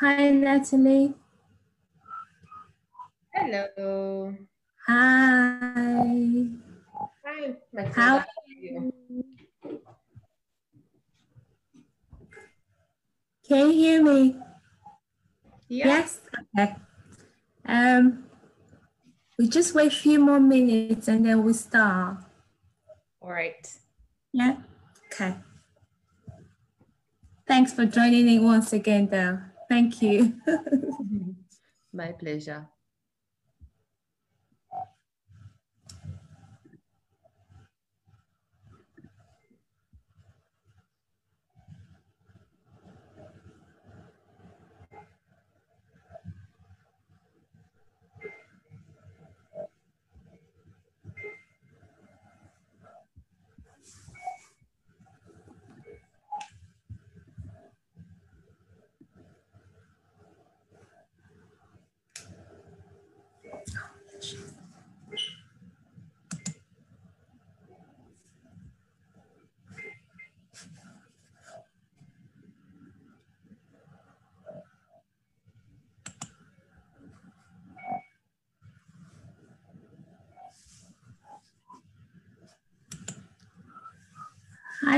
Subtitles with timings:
[0.00, 1.12] Hi, Natalie.
[3.34, 4.32] Hello.
[4.86, 6.46] Hi.
[7.24, 7.92] Hi, Matilda.
[7.96, 8.92] How are you?
[13.48, 14.36] can you hear me?
[15.66, 15.86] Yeah.
[15.88, 16.20] Yes.
[16.56, 16.76] Okay.
[17.66, 18.24] Um,
[19.36, 22.18] we just wait a few more minutes and then we start.
[23.20, 23.66] All right.
[24.32, 24.58] Yeah.
[25.06, 25.34] Okay.
[27.48, 29.40] Thanks for joining in once again, though.
[29.68, 30.40] Thank you.
[31.92, 32.68] My pleasure.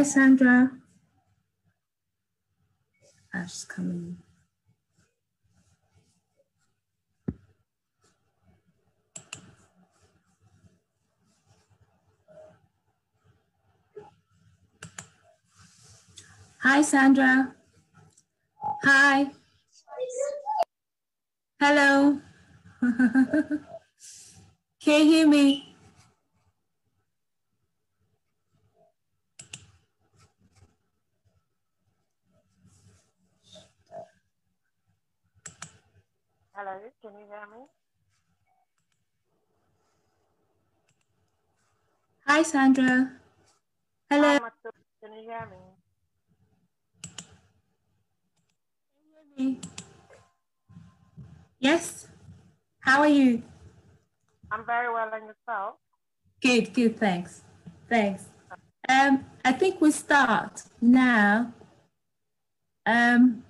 [0.01, 0.71] Hi, Sandra.
[3.47, 4.17] She's coming.
[16.63, 17.55] Hi, Sandra.
[18.83, 19.27] Hi.
[21.61, 22.23] Hello.
[24.81, 25.70] Can you hear me?
[36.63, 37.65] Hello, can you hear me?
[42.27, 43.13] Hi, Sandra.
[44.11, 44.29] Hello.
[44.29, 45.49] Hi, Matilda, can you hear
[49.39, 49.59] me?
[51.59, 52.09] Yes.
[52.81, 53.43] How are you?
[54.51, 55.77] I'm very well, and yourself?
[56.43, 57.43] Good, good, thanks.
[57.89, 58.27] Thanks.
[58.87, 61.55] Um, I think we start now.
[62.85, 63.45] Um,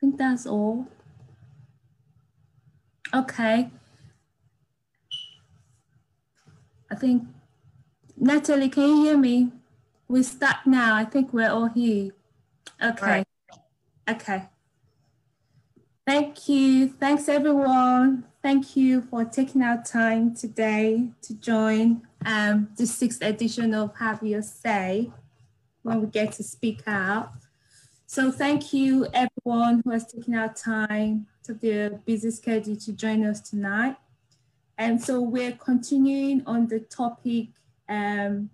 [0.00, 0.86] think that's all.
[3.14, 3.70] Okay.
[6.90, 7.24] I think,
[8.16, 9.52] Natalie, can you hear me?
[10.08, 10.96] We start now.
[10.96, 12.10] I think we're all here.
[12.82, 13.06] Okay.
[13.06, 13.26] Right.
[14.08, 14.48] Okay.
[16.06, 16.88] Thank you.
[16.88, 18.24] Thanks, everyone.
[18.42, 24.22] Thank you for taking our time today to join um, the sixth edition of Have
[24.22, 25.12] Your Say
[25.82, 27.32] when we get to speak out.
[28.12, 33.24] So thank you, everyone who has taken our time to their busy schedule to join
[33.24, 33.98] us tonight.
[34.76, 37.50] And so we're continuing on the topic
[37.88, 38.50] um,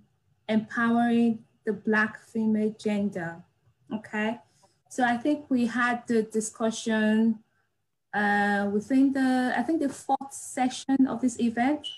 [0.46, 3.36] empowering the Black female gender.
[3.94, 4.40] Okay.
[4.90, 7.38] So I think we had the discussion
[8.12, 11.88] uh, within the, I think the fourth session of this event.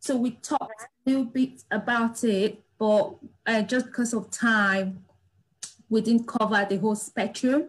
[0.00, 3.16] So we talked a little bit about it, but
[3.46, 5.04] uh, just because of time,
[5.92, 7.68] we didn't cover the whole spectrum,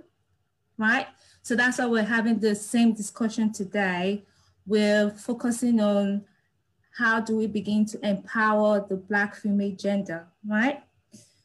[0.78, 1.08] right?
[1.42, 4.24] So that's why we're having the same discussion today.
[4.66, 6.24] We're focusing on
[6.98, 10.82] how do we begin to empower the Black female gender, right?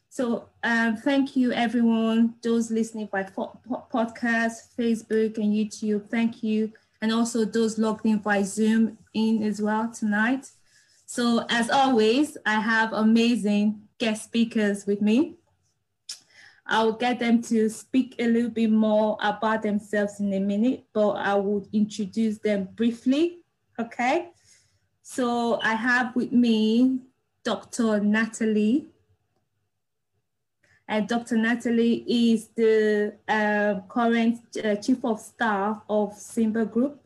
[0.09, 6.71] So um, thank you everyone, those listening by podcast, Facebook and YouTube, thank you.
[7.01, 10.49] And also those logged in by Zoom in as well tonight.
[11.05, 15.38] So as always, I have amazing guest speakers with me.
[16.69, 21.13] I'll get them to speak a little bit more about themselves in a minute, but
[21.13, 23.39] I will introduce them briefly,
[23.79, 24.29] okay?
[25.01, 26.99] So I have with me
[27.43, 27.99] Dr.
[27.99, 28.87] Natalie
[30.87, 31.37] and Dr.
[31.37, 36.99] Natalie is the uh, current uh, chief of staff of Simba Group.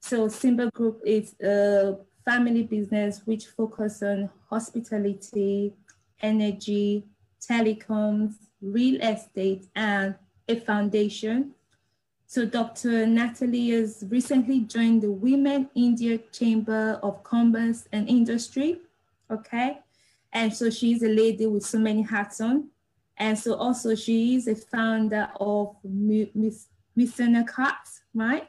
[0.00, 5.72] So Simba Group is a family business which focuses on hospitality,
[6.20, 7.04] energy,
[7.40, 10.14] telecoms, real estate, and
[10.48, 11.54] a foundation.
[12.26, 13.06] So Dr.
[13.06, 18.80] Natalie has recently joined the Women India Chamber of Commerce and Industry,
[19.30, 19.78] okay?
[20.32, 22.68] And so she's a lady with so many hats on.
[23.16, 28.48] And so also she is a founder of Mi- Miss Musana Carts, right?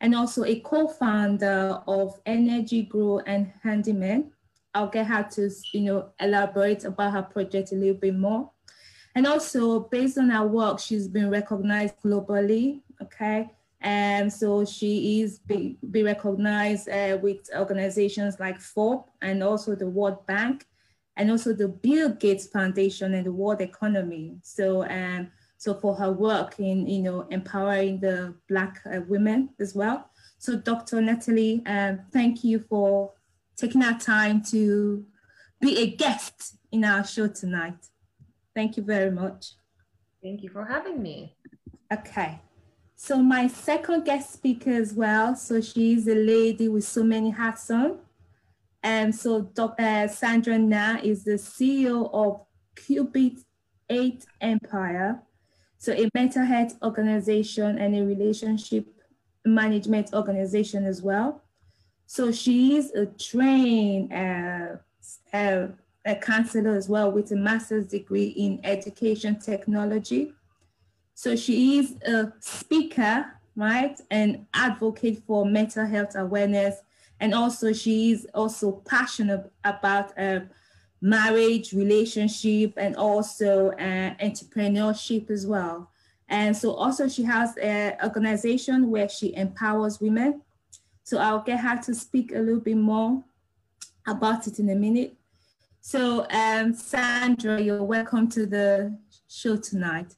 [0.00, 4.32] And also a co-founder of Enagro and Handyman.
[4.74, 8.50] I'll get her to, you know, elaborate about her project a little bit more.
[9.14, 13.50] And also based on her work, she's been recognized globally, okay?
[13.80, 19.88] And so she is be, be recognized uh, with organizations like Forbes and also the
[19.88, 20.66] World Bank
[21.16, 24.36] and also the Bill Gates Foundation and the World Economy.
[24.42, 29.74] So, um, so for her work in, you know, empowering the Black uh, women as
[29.74, 30.10] well.
[30.38, 31.00] So Dr.
[31.00, 33.12] Natalie, um, thank you for
[33.56, 35.04] taking our time to
[35.60, 37.89] be a guest in our show tonight.
[38.60, 39.54] Thank you very much.
[40.22, 41.34] Thank you for having me.
[41.90, 42.42] Okay.
[42.94, 45.34] So my second guest speaker as well.
[45.34, 48.00] So she's a lady with so many hats on.
[48.82, 50.08] And so Dr.
[50.08, 52.44] Sandra Na is the CEO of
[52.76, 53.38] Cupid
[53.88, 55.22] 8 Empire.
[55.78, 58.84] So a mental health organization and a relationship
[59.46, 61.42] management organization as well.
[62.06, 64.76] So she is a trained uh,
[65.32, 65.68] uh,
[66.04, 70.32] a counselor as well with a master's degree in education technology.
[71.14, 76.76] So she is a speaker, right, and advocate for mental health awareness.
[77.20, 80.40] And also she is also passionate about uh,
[81.02, 85.90] marriage, relationship, and also uh, entrepreneurship as well.
[86.28, 90.42] And so also she has an organization where she empowers women.
[91.02, 93.22] So I'll get her to speak a little bit more
[94.06, 95.16] about it in a minute.
[95.82, 98.98] So, um, Sandra, you're welcome to the
[99.28, 100.14] show tonight.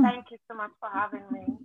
[0.00, 1.56] Thank you so much for having me.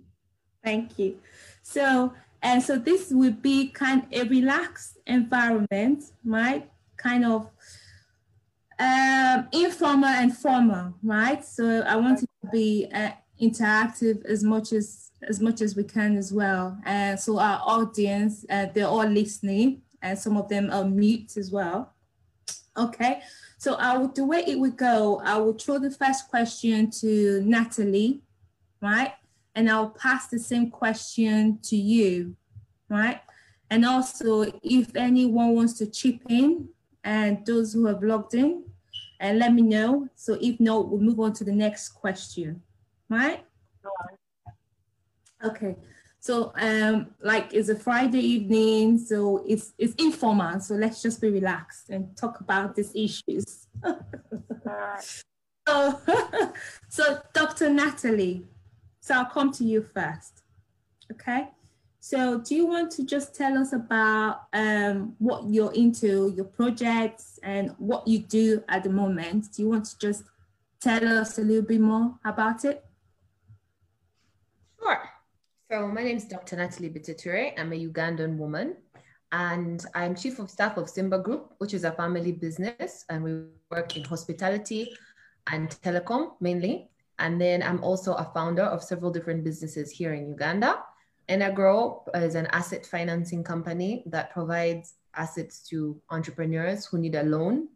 [0.64, 1.18] Thank you.
[1.62, 6.70] So, and so this would be kind of a relaxed environment, right?
[6.96, 7.50] Kind of
[8.78, 11.44] um, informal and formal, right?
[11.44, 13.10] So I want it to be uh,
[13.40, 16.76] interactive as much as as much as we can as well.
[16.84, 21.36] And uh, so our audience, uh, they're all listening, and some of them are mute
[21.38, 21.93] as well.
[22.76, 23.22] Okay,
[23.56, 27.40] so I would, the way it would go, I will throw the first question to
[27.44, 28.20] Natalie,
[28.80, 29.12] right?
[29.54, 32.34] And I'll pass the same question to you,
[32.88, 33.20] right?
[33.70, 36.68] And also, if anyone wants to chip in,
[37.04, 38.64] and those who have logged in,
[39.20, 40.08] and let me know.
[40.16, 42.62] So if not, we'll move on to the next question,
[43.08, 43.44] right?
[45.44, 45.76] Okay.
[46.24, 50.58] So um, like it's a Friday evening, so it's it's informal.
[50.58, 53.66] So let's just be relaxed and talk about these issues.
[55.68, 56.00] so,
[56.88, 57.68] so Dr.
[57.68, 58.46] Natalie,
[59.00, 60.40] so I'll come to you first.
[61.12, 61.48] Okay.
[62.00, 67.38] So do you want to just tell us about um, what you're into, your projects
[67.42, 69.52] and what you do at the moment?
[69.52, 70.24] Do you want to just
[70.80, 72.82] tell us a little bit more about it?
[74.80, 75.13] Sure.
[75.74, 76.54] So my name is Dr.
[76.54, 77.52] Natalie Bitature.
[77.58, 78.76] I'm a Ugandan woman
[79.32, 83.04] and I'm chief of staff of Simba Group, which is a family business.
[83.08, 84.96] And we work in hospitality
[85.50, 86.90] and telecom mainly.
[87.18, 90.78] And then I'm also a founder of several different businesses here in Uganda.
[91.28, 97.66] Enagro is an asset financing company that provides assets to entrepreneurs who need a loan.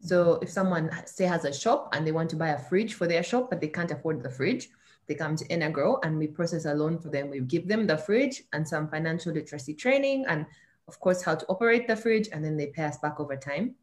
[0.00, 3.06] So if someone say has a shop and they want to buy a fridge for
[3.06, 4.68] their shop, but they can't afford the fridge,
[5.08, 7.30] they come to Enagro and we process a loan for them.
[7.30, 10.46] We give them the fridge and some financial literacy training and
[10.86, 13.74] of course how to operate the fridge and then they pay us back over time.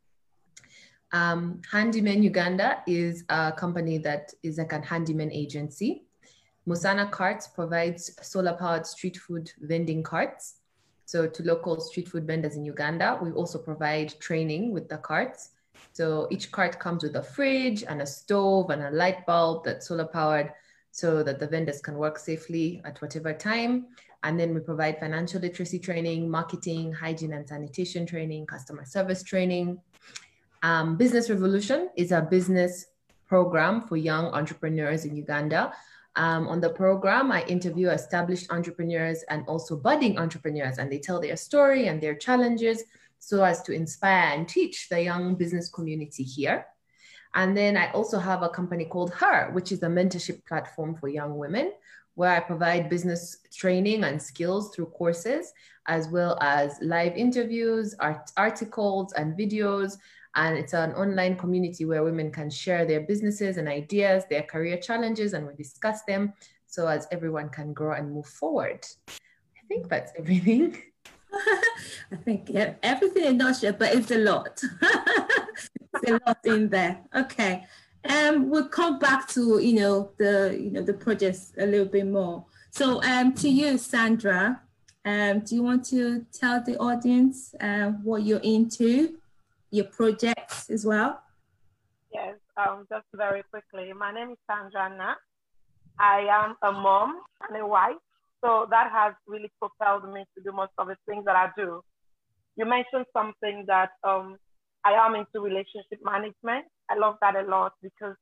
[1.12, 6.04] Um, Handyman Uganda is a company that is like a handyman agency.
[6.68, 10.56] Musana Carts provides solar powered street food vending carts.
[11.06, 15.52] So to local street food vendors in Uganda, we also provide training with the carts.
[15.94, 19.88] So each cart comes with a fridge and a stove and a light bulb that's
[19.88, 20.52] solar powered
[20.96, 23.86] so that the vendors can work safely at whatever time.
[24.24, 29.78] And then we provide financial literacy training, marketing, hygiene and sanitation training, customer service training.
[30.64, 32.86] Um, business Revolution is a business
[33.28, 35.74] program for young entrepreneurs in Uganda.
[36.16, 41.20] Um, on the program, I interview established entrepreneurs and also budding entrepreneurs, and they tell
[41.20, 42.86] their story and their challenges
[43.20, 46.66] so as to inspire and teach the young business community here.
[47.36, 51.10] And then I also have a company called Her, which is a mentorship platform for
[51.10, 51.74] young women,
[52.16, 55.52] where I provide business training and skills through courses,
[55.88, 59.98] as well as live interviews, art- articles, and videos.
[60.36, 64.78] And it's an online community where women can share their businesses and ideas, their career
[64.78, 66.34] challenges, and we discuss them
[66.68, 68.86] so as everyone can grow and move forward.
[69.10, 70.82] I think that's everything.
[71.34, 74.62] I think yeah, everything in nutshell, but it's a lot.
[76.08, 77.00] a lot in there.
[77.16, 77.66] Okay.
[78.08, 82.06] Um, we'll come back to you know the you know the projects a little bit
[82.06, 82.46] more.
[82.70, 84.62] So um, to you, Sandra,
[85.06, 89.18] um, do you want to tell the audience uh, what you're into,
[89.72, 91.22] your projects as well?
[92.14, 92.36] Yes.
[92.58, 93.92] um, just very quickly.
[93.94, 95.16] My name is Sandra Nat.
[96.00, 97.96] I am a mom and a wife.
[98.44, 101.82] So that has really propelled me to do most of the things that I do.
[102.58, 104.38] You mentioned something that um,
[104.86, 106.66] I am into relationship management.
[106.90, 108.16] I love that a lot because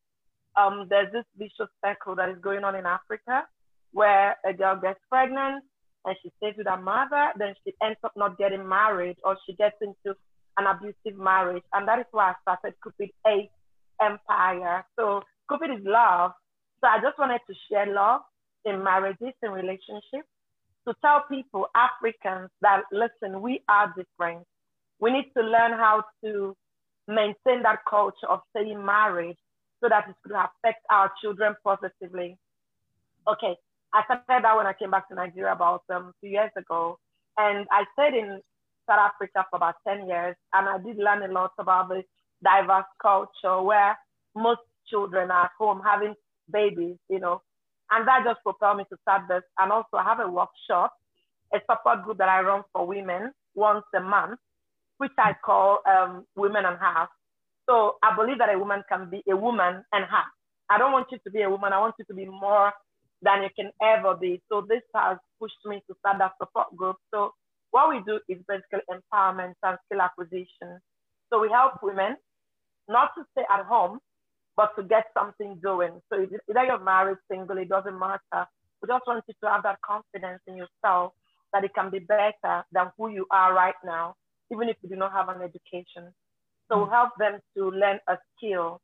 [0.55, 3.43] um, there's this vicious cycle that is going on in Africa
[3.91, 5.63] where a girl gets pregnant
[6.05, 9.53] and she stays with her mother, then she ends up not getting married or she
[9.55, 10.17] gets into
[10.57, 11.63] an abusive marriage.
[11.73, 13.49] And that is why I started Cupid 8
[14.01, 14.85] Empire.
[14.97, 16.31] So Cupid is love.
[16.81, 18.21] So I just wanted to share love
[18.65, 20.27] in marriages and relationships
[20.87, 24.45] to tell people, Africans, that listen, we are different.
[25.03, 26.55] We need to learn how to
[27.09, 29.35] maintain that culture of staying married
[29.81, 32.37] so that it could affect our children positively.
[33.27, 33.53] Okay,
[33.93, 36.97] I started that when I came back to Nigeria about um, two years ago.
[37.37, 38.39] And I stayed in
[38.87, 40.37] South Africa for about 10 years.
[40.53, 42.03] And I did learn a lot about the
[42.41, 43.97] diverse culture where
[44.37, 46.13] most children are at home having
[46.49, 47.41] babies, you know.
[47.91, 49.43] And that just propelled me to start this.
[49.59, 50.93] And also I have a workshop,
[51.53, 54.39] a support group that I run for women once a month,
[54.97, 57.09] which I call um, Women and Half.
[57.69, 60.27] So I believe that a woman can be a woman and half.
[60.69, 61.71] I don't want you to be a woman.
[61.71, 62.73] I want you to be more
[63.21, 64.41] than you can ever be.
[64.51, 66.97] So this has pushed me to start that support group.
[67.13, 67.31] So
[67.71, 70.79] what we do is basically empowerment and skill acquisition.
[71.31, 72.17] So we help women
[72.89, 73.99] not to stay at home,
[74.55, 76.01] but to get something doing.
[76.11, 78.45] So either you're married, single, it doesn't matter.
[78.81, 81.13] We just want you to have that confidence in yourself
[81.53, 84.15] that it can be better than who you are right now,
[84.51, 86.13] even if you do not have an education.
[86.69, 88.81] So we help them to learn a skill.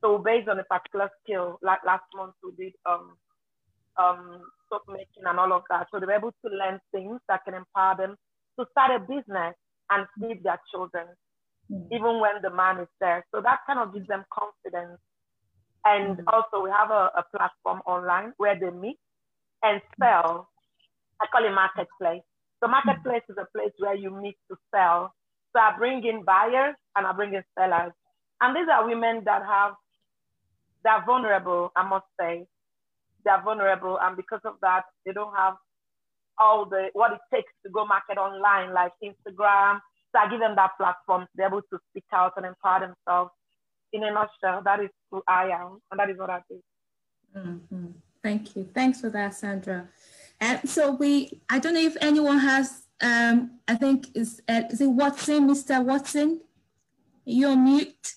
[0.00, 3.16] So based on a particular skill, like last month we did um,
[3.96, 5.86] um, soap making and all of that.
[5.90, 8.16] So they're able to learn things that can empower them
[8.58, 9.54] to start a business
[9.90, 11.06] and feed their children,
[11.70, 11.86] mm.
[11.92, 13.24] even when the man is there.
[13.34, 14.98] So that kind of gives them confidence.
[15.84, 16.24] And mm.
[16.32, 18.98] also we have a, a, platform online where they meet
[19.62, 20.48] and sell.
[21.20, 22.22] I call it marketplace.
[22.62, 23.32] So marketplace mm.
[23.32, 25.12] is a place where you meet to sell.
[25.52, 27.92] So I bring in buyers and I bring in sellers.
[28.40, 29.74] And these are women that have,
[30.84, 32.46] they're vulnerable, I must say
[33.24, 35.54] they're vulnerable, and because of that, they don't have
[36.38, 39.78] all the what it takes to go market online, like Instagram.
[40.12, 43.30] So I give them that platform to be able to speak out and empower themselves.
[43.92, 46.60] In a nutshell, that is who I am, and that is what I do.
[47.36, 47.86] Mm-hmm.
[48.22, 48.68] Thank you.
[48.74, 49.88] Thanks for that, Sandra.
[50.42, 54.80] And so we, I don't know if anyone has, um, I think is, uh, is
[54.80, 55.82] it Watson, Mr.
[55.82, 56.40] Watson?
[57.24, 58.14] You're mute.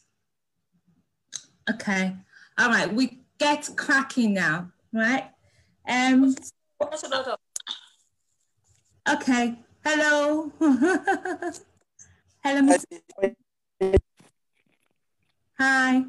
[1.69, 2.15] Okay.
[2.57, 2.91] All right.
[2.91, 5.29] We get cracking now right?
[5.87, 6.35] Um,
[9.09, 10.51] okay, hello.
[12.43, 12.99] hello, Mr.
[15.59, 16.03] Hi.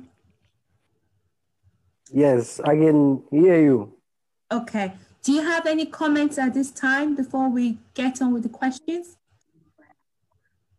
[2.13, 3.93] Yes, I can hear you.
[4.53, 4.93] Okay.
[5.27, 9.17] Do you have any comments at this time before we get on with the questions?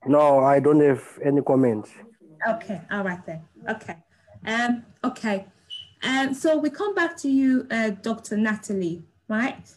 [0.05, 1.89] No, I don't have any comments.
[2.47, 3.41] Okay, all right then.
[3.67, 3.97] Okay.
[4.45, 5.47] Um, okay.
[6.01, 8.37] And so we come back to you, uh, Dr.
[8.37, 9.69] Natalie, right?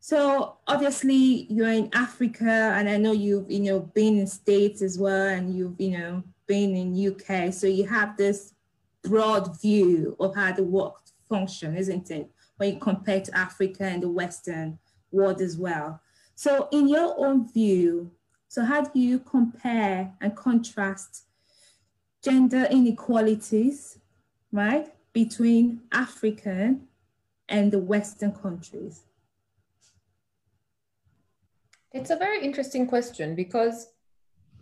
[0.00, 4.98] So obviously you're in Africa, and I know you've you know been in states as
[4.98, 7.54] well, and you've you know been in UK.
[7.54, 8.52] So you have this
[9.04, 10.96] broad view of how the work
[11.28, 12.28] function, isn't it?
[12.58, 14.78] When you compare to Africa and the Western
[15.10, 16.00] world as well.
[16.34, 18.12] So in your own view,
[18.48, 21.24] so how do you compare and contrast
[22.22, 23.98] gender inequalities,
[24.52, 24.92] right?
[25.12, 26.86] between African
[27.48, 29.02] and the Western countries?
[31.92, 33.88] It's a very interesting question because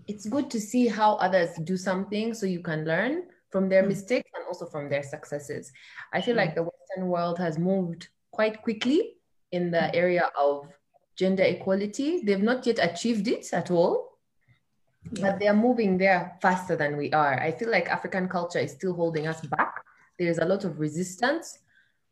[0.06, 3.24] it's good to see how others do something so you can learn
[3.56, 3.88] from their mm.
[3.88, 5.72] mistakes and also from their successes.
[6.12, 6.42] I feel mm.
[6.42, 9.14] like the Western world has moved quite quickly
[9.50, 10.68] in the area of
[11.16, 12.20] gender equality.
[12.22, 14.18] They've not yet achieved it at all,
[15.12, 15.22] yeah.
[15.22, 17.40] but they're moving there faster than we are.
[17.40, 19.86] I feel like African culture is still holding us back
[20.18, 21.58] there's a lot of resistance.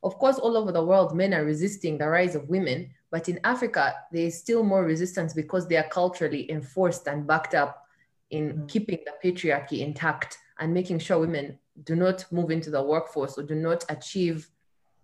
[0.03, 3.41] Of course, all over the world, men are resisting the rise of women, but in
[3.45, 7.83] Africa, there's still more resistance because they are culturally enforced and backed up
[8.31, 8.67] in mm-hmm.
[8.67, 13.43] keeping the patriarchy intact and making sure women do not move into the workforce or
[13.43, 14.49] do not achieve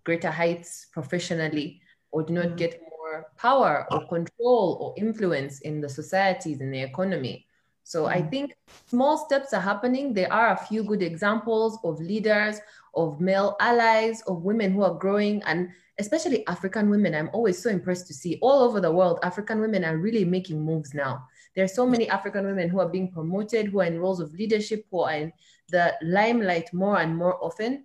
[0.05, 1.81] greater heights professionally
[2.13, 2.57] or do not mm-hmm.
[2.57, 7.47] get more power or control or influence in the societies in the economy.
[7.83, 8.07] So.
[8.07, 8.55] I think
[8.87, 10.15] small steps are happening.
[10.15, 12.61] There are a few good examples of leaders
[12.95, 17.15] of male allies, of women who are growing, and especially African women.
[17.15, 20.65] I'm always so impressed to see all over the world, African women are really making
[20.65, 21.27] moves now.
[21.55, 24.33] There are so many African women who are being promoted, who are in roles of
[24.35, 25.33] leadership, who are in
[25.71, 27.85] the limelight more and more often.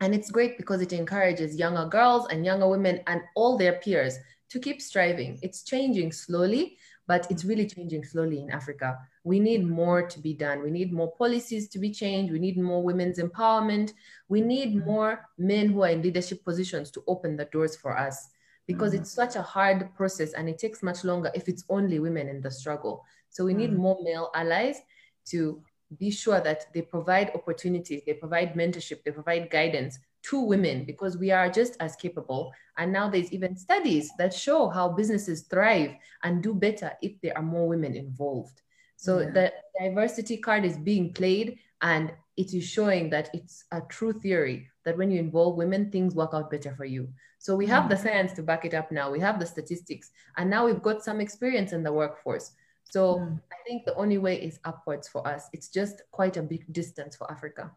[0.00, 4.18] And it's great because it encourages younger girls and younger women and all their peers
[4.50, 5.38] to keep striving.
[5.42, 8.98] It's changing slowly, but it's really changing slowly in Africa.
[9.24, 10.62] We need more to be done.
[10.62, 12.32] We need more policies to be changed.
[12.32, 13.92] We need more women's empowerment.
[14.28, 18.28] We need more men who are in leadership positions to open the doors for us
[18.66, 19.02] because mm-hmm.
[19.02, 22.40] it's such a hard process and it takes much longer if it's only women in
[22.40, 23.04] the struggle.
[23.30, 23.82] So we need mm-hmm.
[23.82, 24.78] more male allies
[25.26, 25.62] to
[25.98, 31.16] be sure that they provide opportunities, they provide mentorship, they provide guidance to women because
[31.16, 32.52] we are just as capable.
[32.78, 35.92] And now there's even studies that show how businesses thrive
[36.24, 38.62] and do better if there are more women involved.
[38.96, 39.30] So yeah.
[39.30, 44.68] the diversity card is being played and it is showing that it's a true theory
[44.84, 47.08] that when you involve women, things work out better for you.
[47.38, 47.90] So we have mm.
[47.90, 49.10] the science to back it up now.
[49.10, 52.52] We have the statistics, and now we've got some experience in the workforce.
[52.84, 53.40] So mm.
[53.52, 55.48] I think the only way is upwards for us.
[55.52, 57.70] It's just quite a big distance for Africa.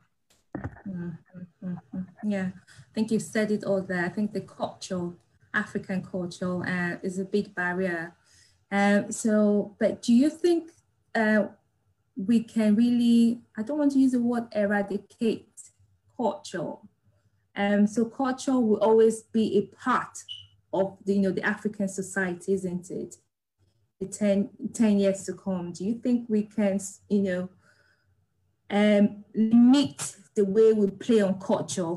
[0.88, 2.02] Mm-hmm.
[2.24, 4.06] Yeah, I think you said it all there.
[4.06, 5.12] I think the culture,
[5.54, 8.16] African culture, uh, is a big barrier.
[8.72, 10.72] Um, so, but do you think
[11.16, 11.48] uh,
[12.26, 15.48] we can really, I don't want to use the word eradicate
[16.18, 16.74] culture.
[17.56, 20.18] Um, so culture will always be a part
[20.74, 23.16] of the, you know, the African society, isn't it?
[24.02, 25.72] The 10, 10 years to come.
[25.72, 26.80] Do you think we can,
[27.10, 27.50] you know,
[28.70, 31.96] um, limit the way we play on culture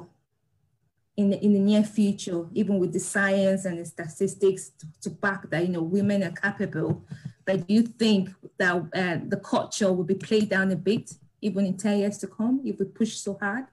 [1.17, 5.11] in the, in the near future, even with the science and the statistics to, to
[5.11, 7.05] back that, you know, women are capable.
[7.45, 11.67] But do you think that uh, the culture will be played down a bit, even
[11.67, 13.65] in 10 years to come, if we push so hard?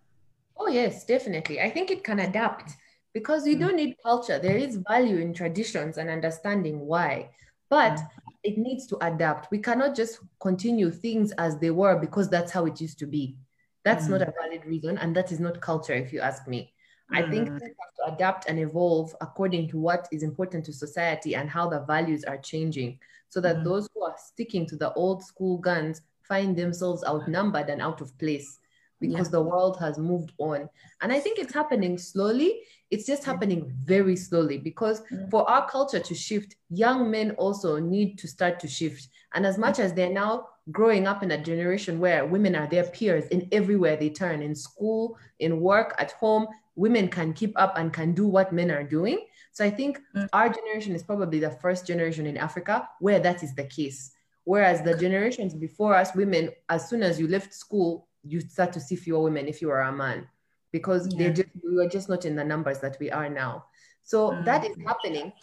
[0.58, 1.62] Oh, yes, definitely.
[1.62, 2.74] I think it can adapt
[3.14, 3.62] because you mm.
[3.62, 4.40] don't need culture.
[4.40, 7.30] There is value in traditions and understanding why,
[7.70, 8.08] but mm.
[8.44, 9.52] it needs to adapt.
[9.52, 13.38] We cannot just continue things as they were because that's how it used to be.
[13.86, 14.12] That's mm.
[14.12, 16.74] not a valid reason, and that is not culture, if you ask me.
[17.12, 21.36] I think we have to adapt and evolve according to what is important to society
[21.36, 23.64] and how the values are changing so that mm.
[23.64, 28.18] those who are sticking to the old school guns find themselves outnumbered and out of
[28.18, 28.60] place
[29.00, 29.32] because yeah.
[29.32, 30.70] the world has moved on.
[31.02, 32.62] And I think it's happening slowly.
[32.92, 35.30] It's just happening very slowly because mm.
[35.30, 39.08] for our culture to shift, young men also need to start to shift.
[39.34, 42.84] And as much as they're now growing up in a generation where women are their
[42.84, 47.78] peers in everywhere they turn, in school, in work, at home, women can keep up
[47.78, 49.26] and can do what men are doing.
[49.52, 50.28] So I think mm.
[50.34, 54.12] our generation is probably the first generation in Africa where that is the case.
[54.46, 58.80] Whereas the generations before us, women, as soon as you left school, you start to
[58.80, 60.28] see fewer women if you are a man
[60.72, 61.18] because yeah.
[61.28, 63.66] they just we were just not in the numbers that we are now.
[64.04, 64.46] So mm.
[64.46, 65.34] that is happening.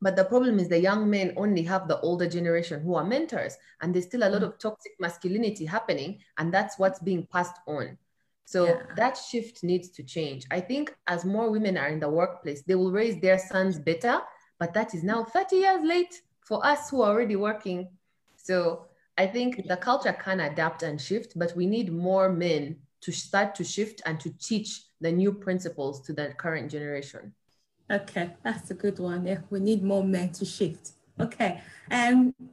[0.00, 3.56] But the problem is the young men only have the older generation who are mentors,
[3.80, 4.46] and there's still a lot mm.
[4.46, 7.96] of toxic masculinity happening, and that's what's being passed on.
[8.44, 8.82] So yeah.
[8.96, 10.46] that shift needs to change.
[10.50, 14.20] I think as more women are in the workplace, they will raise their sons better,
[14.58, 17.88] but that is now 30 years late for us who are already working.
[18.36, 18.86] So
[19.18, 23.54] I think the culture can adapt and shift, but we need more men to start
[23.56, 27.34] to shift and to teach the new principles to the current generation.
[27.90, 29.26] Okay, that's a good one.
[29.26, 30.92] Yeah, we need more men to shift.
[31.20, 32.48] Okay, and um,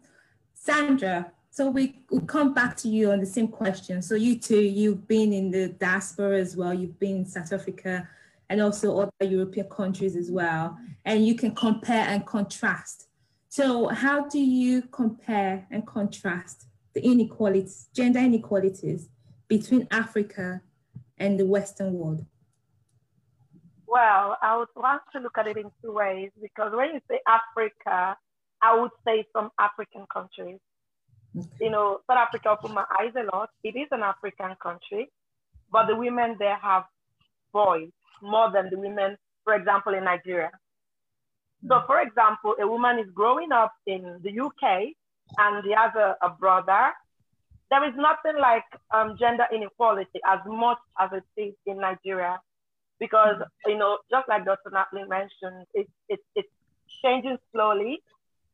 [0.53, 4.01] Sandra, so we we come back to you on the same question.
[4.01, 6.73] So you too, you've been in the diaspora as well.
[6.73, 8.07] You've been in South Africa
[8.49, 13.07] and also other European countries as well, and you can compare and contrast
[13.53, 16.65] so how do you compare and contrast
[16.95, 19.09] the inequalities, gender inequalities
[19.47, 20.61] between Africa
[21.19, 22.25] and the Western world?
[23.93, 27.19] Well, I would want to look at it in two ways because when you say
[27.27, 28.17] Africa,
[28.60, 30.58] I would say some African countries.
[31.38, 31.47] Okay.
[31.62, 33.51] You know, South Africa opened my eyes a lot.
[33.63, 35.12] It is an African country,
[35.71, 36.86] but the women there have
[37.51, 40.49] voice more than the women, for example, in Nigeria.
[41.67, 44.89] So, for example, a woman is growing up in the UK
[45.38, 46.93] and he has a, a brother.
[47.69, 52.39] There is nothing like um, gender inequality as much as it is in Nigeria,
[52.99, 54.71] because you know, just like Dr.
[54.71, 56.49] Natalie mentioned, it, it, it's
[57.03, 58.01] changing slowly.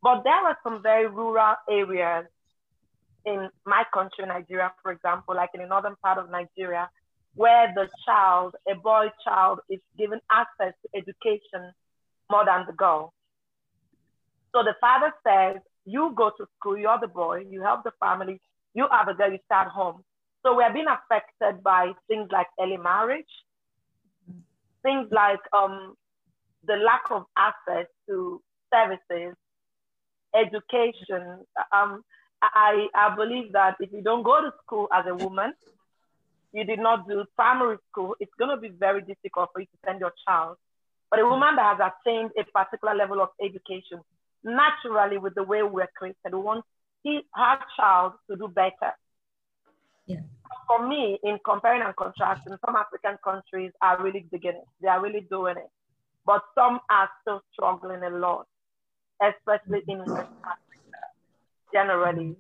[0.02, 2.26] But there are some very rural areas
[3.26, 6.90] in my country, Nigeria, for example, like in the northern part of Nigeria,
[7.36, 11.74] where the child, a boy child, is given access to education
[12.32, 13.14] more than the girl.
[14.56, 18.40] So the father says, you go to school, you're the boy, you help the family,
[18.74, 20.04] you are the girl, you start home.
[20.44, 23.30] So we're being affected by things like early marriage,
[24.90, 25.94] things like um,
[26.66, 28.42] the lack of access to
[28.74, 29.36] services,
[30.34, 31.46] education.
[31.72, 32.04] Um,
[32.42, 35.54] I, I believe that if you don't go to school as a woman,
[36.54, 39.78] you did not do primary school, it's going to be very difficult for you to
[39.86, 40.58] send your child.
[41.12, 44.00] But a woman that has attained a particular level of education,
[44.44, 46.66] naturally, with the way we're created, we want
[47.04, 48.94] he, her child to do better.
[50.06, 50.22] Yeah.
[50.70, 54.66] For me, in comparing and contrasting, some African countries are really beginning.
[54.80, 55.72] They are really doing it.
[56.28, 58.46] But some are still struggling a lot,
[59.20, 61.02] especially in West Africa,
[61.74, 62.36] generally.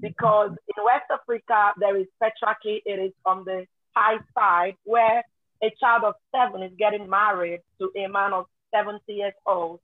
[0.00, 2.82] Because in West Africa, there is patriarchy.
[2.86, 5.24] It is on the high side where
[5.60, 9.80] a child of seven is getting married to a man of 70 years old.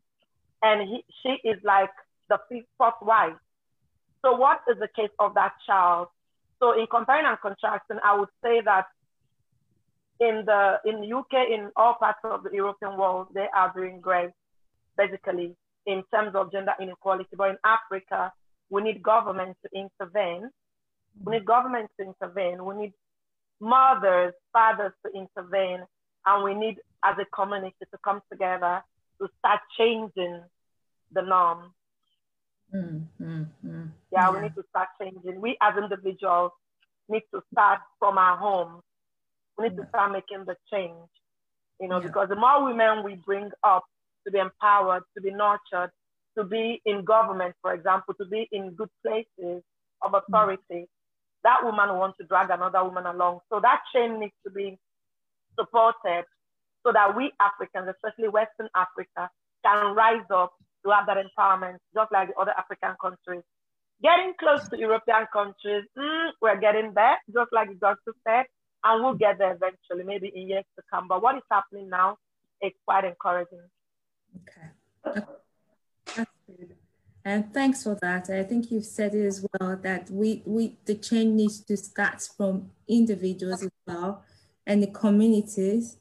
[0.62, 1.90] And he, she is like
[2.28, 2.38] the
[2.78, 3.34] fourth wife.
[4.24, 6.08] So what is the case of that child?
[6.60, 8.86] So in comparing and contrasting, I would say that
[10.20, 14.00] in the in the UK, in all parts of the European world, they are doing
[14.00, 14.30] great,
[14.96, 15.54] basically,
[15.86, 17.36] in terms of gender inequality.
[17.36, 18.32] But in Africa,
[18.70, 20.50] we need government to intervene.
[21.24, 22.64] We need government to intervene.
[22.64, 22.92] We need
[23.60, 25.84] mothers, fathers to intervene.
[26.24, 28.82] And we need, as a community, to come together
[29.20, 30.42] to start changing
[31.12, 31.72] the norm.
[32.74, 33.90] Mm, mm, mm.
[34.12, 35.40] Yeah, we need to start changing.
[35.40, 36.52] We as individuals
[37.08, 38.82] need to start from our home.
[39.58, 39.84] We need Yeah.
[39.84, 41.08] to start making the change,
[41.80, 42.08] you know, Yeah.
[42.08, 43.84] because the more women we bring up
[44.26, 45.90] to be empowered, to be nurtured,
[46.38, 49.62] to be in government, for example, to be in good places
[50.02, 50.88] of authority,
[51.44, 53.40] that woman will want to drag another woman along.
[53.50, 54.78] So that chain needs to be
[55.58, 56.24] supported
[56.86, 59.30] so that we Africans, especially Western Africa,
[59.64, 60.52] can rise up
[60.86, 63.42] to have that empowerment, just like the other African countries.
[64.02, 68.44] Getting close to European countries, mm, we're getting there, just like the doctor said,
[68.84, 71.08] and we'll get there eventually, maybe in years to come.
[71.08, 72.18] But what is happening now
[72.62, 73.66] is quite encouraging.
[74.36, 75.24] Okay.
[76.14, 76.74] That's good.
[77.24, 78.30] And thanks for that.
[78.30, 82.22] I think you've said it as well that we, we the change needs to start
[82.36, 84.22] from individuals as well
[84.64, 85.96] and the communities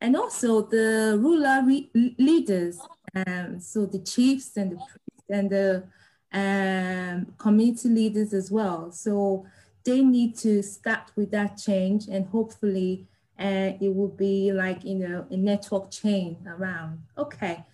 [0.00, 1.18] and also the
[1.64, 2.78] re- leaders.
[3.14, 5.84] Um, so the chiefs and the priests and the
[6.32, 8.92] um, community leaders as well.
[8.92, 9.46] So
[9.84, 13.06] they need to start with that change and hopefully
[13.38, 17.02] uh, it will be like, you know, a network chain around.
[17.16, 17.64] Okay.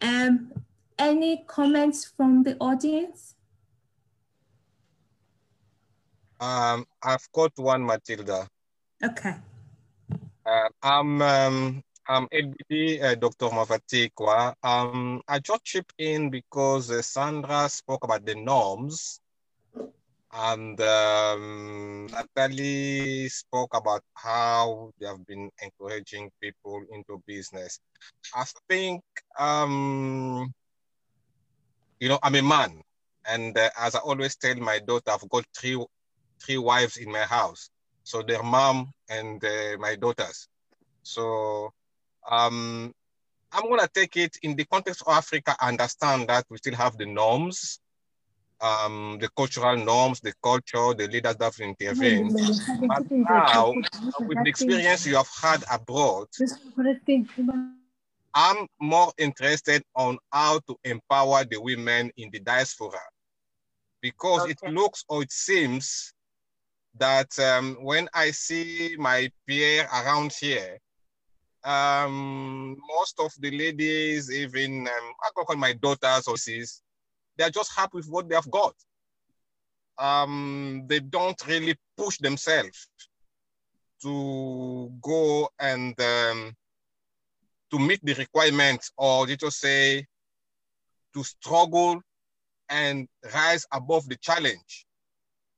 [0.00, 0.52] Um,
[0.98, 3.34] any comments from the audience?
[6.38, 8.46] Um, I've got one, Matilda.
[9.02, 9.36] Okay.
[10.44, 13.50] Uh, I'm um, I'm LBD, uh, Dr.
[13.50, 14.54] Mavatikwa.
[14.62, 19.20] Um, I just chip in because uh, Sandra spoke about the norms,
[20.32, 27.80] and um, Natalie spoke about how they have been encouraging people into business.
[28.34, 29.02] I think,
[29.36, 30.52] um,
[31.98, 32.82] you know, I'm a man,
[33.26, 35.84] and uh, as I always tell my daughter, I've got three
[36.40, 37.68] three wives in my house.
[38.04, 40.46] So their mom and uh, my daughters.
[41.02, 41.72] So
[42.30, 42.92] um,
[43.52, 45.56] I'm gonna take it in the context of Africa.
[45.60, 47.80] Understand that we still have the norms,
[48.60, 52.34] um, the cultural norms, the culture, the leaders that have intervened.
[52.88, 53.72] But now,
[54.18, 56.26] with the experience you have had abroad,
[58.34, 63.00] I'm more interested on how to empower the women in the diaspora
[64.02, 66.12] because it looks or it seems
[66.98, 70.78] that um, when I see my peer around here,
[71.66, 76.80] um, most of the ladies, even um, I call my daughters or sis,
[77.36, 78.74] they're just happy with what they have got.
[79.98, 82.88] Um, they don't really push themselves
[84.02, 86.54] to go and um,
[87.72, 90.06] to meet the requirements or let us say
[91.14, 92.00] to struggle
[92.68, 94.86] and rise above the challenge.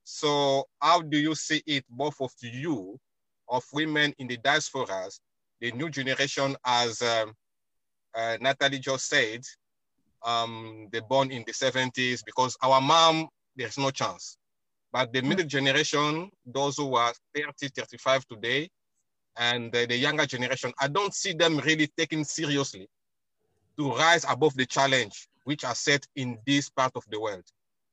[0.04, 2.98] So how do you see it, both of you,
[3.48, 5.20] of women in the diasporas,
[5.60, 7.32] the new generation, as um,
[8.14, 9.42] uh, Natalie just said,
[10.24, 14.36] um, they born in the 70s because our mom, there's no chance.
[14.92, 18.68] But the middle generation, those who are 30, 35 today,
[19.36, 22.88] and uh, the younger generation, I don't see them really taken seriously
[23.78, 27.44] to rise above the challenge which are set in this part of the world.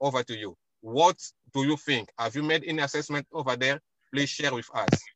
[0.01, 0.55] Over to you.
[0.81, 1.17] What
[1.53, 2.09] do you think?
[2.17, 3.79] Have you made any assessment over there?
[4.13, 5.14] Please share with us.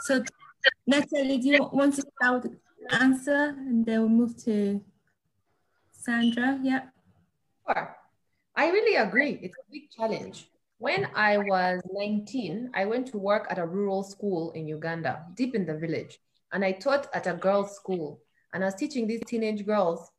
[0.00, 0.22] So,
[0.86, 4.80] Natalie, do you want to start with the answer and then we'll move to
[5.90, 6.58] Sandra?
[6.62, 6.82] Yeah.
[7.66, 7.96] Sure.
[8.56, 9.38] I really agree.
[9.42, 10.48] It's a big challenge.
[10.78, 15.54] When I was 19, I went to work at a rural school in Uganda, deep
[15.54, 16.18] in the village.
[16.52, 18.20] And I taught at a girls' school.
[18.52, 20.10] And I was teaching these teenage girls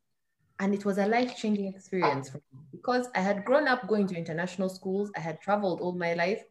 [0.59, 4.07] And it was a life changing experience for me because I had grown up going
[4.07, 6.43] to international schools, I had traveled all my life,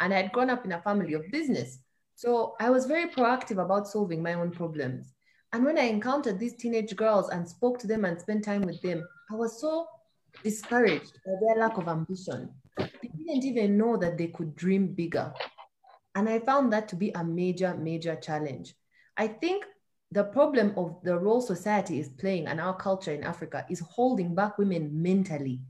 [0.00, 1.78] and I had grown up in a family of business.
[2.22, 5.12] So I was very proactive about solving my own problems.
[5.52, 8.80] And when I encountered these teenage girls and spoke to them and spent time with
[8.80, 9.88] them, I was so
[10.44, 12.48] discouraged by their lack of ambition.
[12.78, 15.34] They didn't even know that they could dream bigger.
[16.14, 18.76] And I found that to be a major, major challenge.
[19.16, 19.64] I think
[20.12, 24.32] the problem of the role society is playing and our culture in Africa is holding
[24.32, 25.60] back women mentally.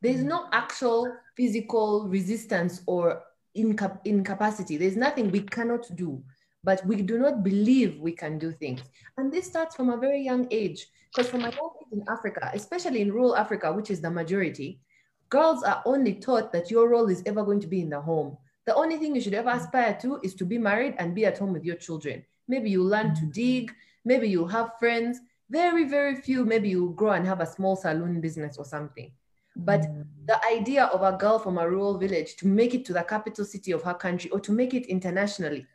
[0.00, 3.25] There's no actual physical resistance or
[3.56, 4.76] inca- incapacity.
[4.76, 6.22] There's nothing we cannot do,
[6.62, 8.80] but we do not believe we can do things.
[9.16, 10.86] And this starts from a very young age.
[11.14, 14.80] Because from my own age in Africa, especially in rural Africa, which is the majority,
[15.28, 18.36] girls are only taught that your role is ever going to be in the home.
[18.66, 21.38] The only thing you should ever aspire to is to be married and be at
[21.38, 22.24] home with your children.
[22.48, 23.72] Maybe you learn to dig,
[24.04, 25.18] maybe you'll have friends.
[25.48, 29.12] Very, very few, maybe you'll grow and have a small saloon business or something.
[29.56, 30.04] But mm.
[30.26, 33.44] the idea of a girl from a rural village to make it to the capital
[33.44, 35.66] city of her country or to make it internationally,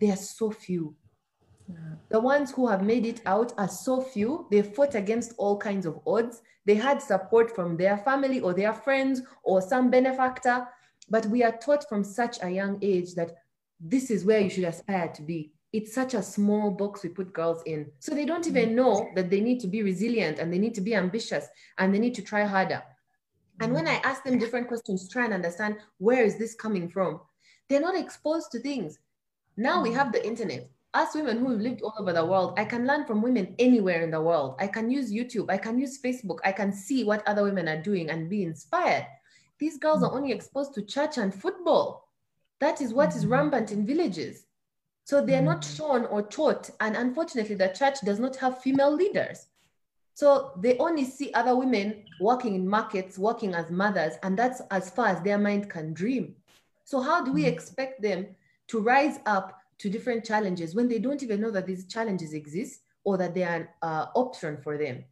[0.00, 0.94] there are so few.
[1.68, 1.76] Yeah.
[2.10, 4.46] The ones who have made it out are so few.
[4.50, 6.42] They fought against all kinds of odds.
[6.66, 10.68] They had support from their family or their friends or some benefactor.
[11.08, 13.32] But we are taught from such a young age that
[13.80, 15.52] this is where you should aspire to be.
[15.72, 17.90] It's such a small box we put girls in.
[17.98, 20.80] So they don't even know that they need to be resilient and they need to
[20.80, 22.82] be ambitious and they need to try harder.
[23.60, 27.20] And when I ask them different questions, try and understand where is this coming from,
[27.68, 28.98] they're not exposed to things.
[29.56, 30.70] Now we have the internet.
[30.92, 34.02] Us women who have lived all over the world, I can learn from women anywhere
[34.02, 34.56] in the world.
[34.60, 37.82] I can use YouTube, I can use Facebook, I can see what other women are
[37.82, 39.06] doing and be inspired.
[39.58, 42.08] These girls are only exposed to church and football.
[42.60, 43.32] That is what is mm-hmm.
[43.32, 44.46] rampant in villages.
[45.04, 45.76] So they're not mm-hmm.
[45.76, 46.70] shown or taught.
[46.80, 49.46] And unfortunately, the church does not have female leaders.
[50.14, 54.88] So they only see other women working in markets, working as mothers, and that's as
[54.88, 56.36] far as their mind can dream.
[56.84, 57.48] So, how do we mm.
[57.52, 58.28] expect them
[58.68, 62.82] to rise up to different challenges when they don't even know that these challenges exist
[63.02, 65.04] or that they are an uh, option for them?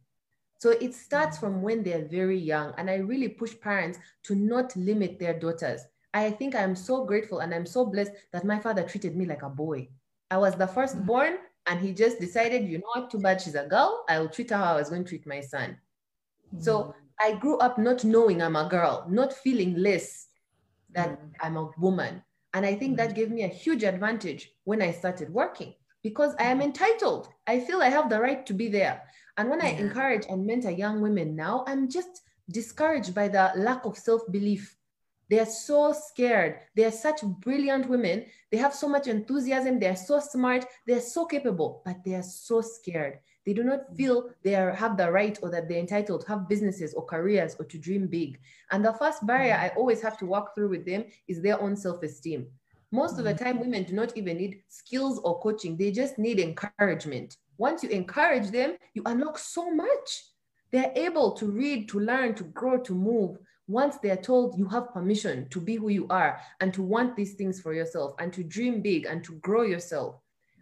[0.59, 2.73] So, it starts from when they're very young.
[2.77, 5.81] And I really push parents to not limit their daughters.
[6.13, 9.41] I think I'm so grateful and I'm so blessed that my father treated me like
[9.41, 9.89] a boy.
[10.31, 13.65] I was the firstborn and he just decided, you know what, too bad she's a
[13.65, 14.03] girl.
[14.09, 15.77] I will treat her how I was going to treat my son.
[16.53, 16.61] Mm-hmm.
[16.61, 20.27] So I grew up not knowing I'm a girl, not feeling less
[20.93, 21.27] that mm-hmm.
[21.41, 22.23] I'm a woman.
[22.53, 23.15] And I think that mm-hmm.
[23.15, 25.73] gave me a huge advantage when I started working
[26.03, 26.67] because I am mm-hmm.
[26.67, 27.29] entitled.
[27.47, 29.01] I feel I have the right to be there.
[29.37, 29.67] And when yeah.
[29.67, 32.21] I encourage and mentor young women now, I'm just
[32.51, 34.75] discouraged by the lack of self belief
[35.33, 36.59] they are so scared.
[36.75, 38.25] They are such brilliant women.
[38.51, 39.79] They have so much enthusiasm.
[39.79, 40.63] They are so smart.
[40.85, 43.17] They are so capable, but they are so scared.
[43.43, 43.97] They do not mm.
[43.97, 47.55] feel they are, have the right or that they're entitled to have businesses or careers
[47.57, 48.39] or to dream big.
[48.69, 49.59] And the first barrier mm.
[49.59, 52.45] I always have to walk through with them is their own self esteem.
[52.91, 53.43] Most of the mm.
[53.43, 57.37] time, women do not even need skills or coaching, they just need encouragement.
[57.57, 60.25] Once you encourage them, you unlock so much.
[60.71, 64.67] They're able to read, to learn, to grow, to move once they are told you
[64.67, 68.33] have permission to be who you are and to want these things for yourself and
[68.33, 70.19] to dream big and to grow yourself.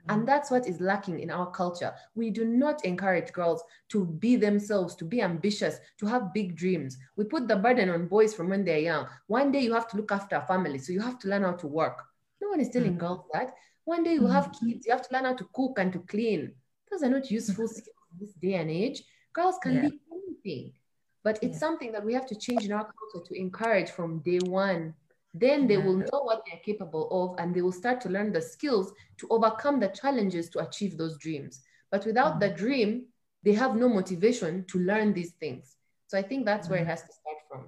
[0.10, 1.94] And that's what is lacking in our culture.
[2.16, 6.98] We do not encourage girls to be themselves, to be ambitious, to have big dreams.
[7.16, 9.08] We put the burden on boys from when they're young.
[9.28, 11.54] One day you have to look after a family, so you have to learn how
[11.54, 12.02] to work.
[12.42, 13.00] No one is telling mm-hmm.
[13.00, 13.54] girls that.
[13.84, 14.70] One day you have mm-hmm.
[14.70, 16.54] kids, you have to learn how to cook and to clean.
[16.90, 19.04] Those are not useful skills in this day and age.
[19.34, 19.82] Girls can yeah.
[19.82, 20.74] be anything.
[21.24, 21.60] But it's yeah.
[21.60, 24.94] something that we have to change in our culture to encourage from day one.
[25.34, 25.86] Then they yeah.
[25.86, 29.28] will know what they're capable of and they will start to learn the skills to
[29.30, 31.62] overcome the challenges to achieve those dreams.
[31.92, 32.40] But without mm-hmm.
[32.40, 33.06] the dream,
[33.44, 35.76] they have no motivation to learn these things.
[36.08, 36.74] So I think that's mm-hmm.
[36.74, 36.90] where it mm-hmm.
[36.90, 37.64] has to start from.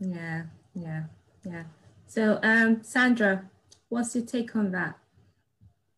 [0.00, 0.42] Yeah,
[0.74, 1.02] yeah,
[1.44, 1.64] yeah.
[2.06, 3.48] So, um, Sandra,
[3.88, 4.98] what's your take on that?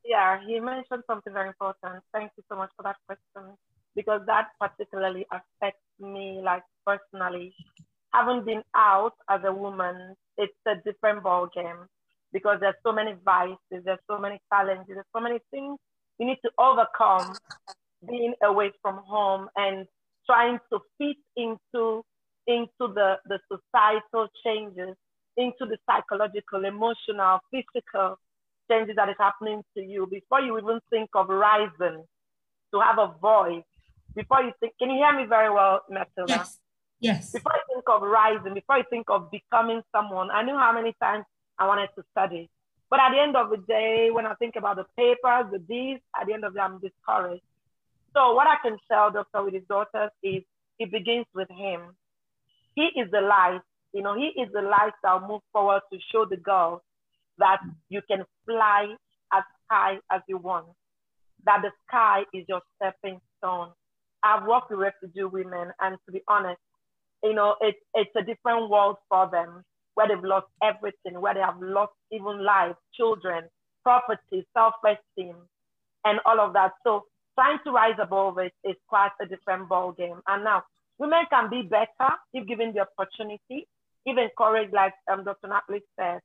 [0.05, 2.03] Yeah, you mentioned something very important.
[2.13, 3.57] Thank you so much for that question
[3.95, 7.55] because that particularly affects me like personally.
[8.13, 11.87] Having been out as a woman, it's a different ball game
[12.33, 15.79] because there's so many vices, there's so many challenges, there's so many things
[16.19, 17.39] you need to overcome
[18.09, 19.87] being away from home and
[20.27, 22.03] trying to fit into
[22.47, 24.97] into the, the societal changes,
[25.37, 28.17] into the psychological, emotional, physical
[28.69, 32.05] changes that is happening to you before you even think of rising
[32.75, 33.63] to have a voice
[34.15, 36.27] before you think, can you hear me very well, Matilda?
[36.29, 36.59] Yes.
[37.01, 37.33] Yes.
[37.33, 40.95] Before you think of rising, before you think of becoming someone, I knew how many
[41.03, 41.25] times
[41.59, 42.49] I wanted to study.
[42.89, 45.99] But at the end of the day, when I think about the papers, the D's,
[46.19, 47.43] at the end of the day, I'm discouraged.
[48.15, 50.43] So what I can tell Doctor with his daughters is
[50.79, 51.97] it begins with him.
[52.75, 53.63] He is the light.
[53.93, 56.83] You know, he is the light that will move forward to show the girls
[57.39, 58.95] that you can fly
[59.33, 60.67] as high as you want,
[61.47, 63.71] that the sky is your stepping stone.
[64.23, 66.61] I've worked with refugee women, and to be honest,
[67.23, 69.63] you know, it's it's a different world for them
[69.95, 73.45] where they've lost everything, where they have lost even life, children,
[73.83, 75.37] property, self-esteem,
[76.05, 76.73] and all of that.
[76.85, 77.05] So
[77.35, 80.21] trying to rise above it is quite a different ball game.
[80.27, 80.63] And now
[80.99, 83.69] women can be better if given the opportunity,
[84.07, 85.49] if encouraged, like um, Dr.
[85.49, 86.21] Natalie said.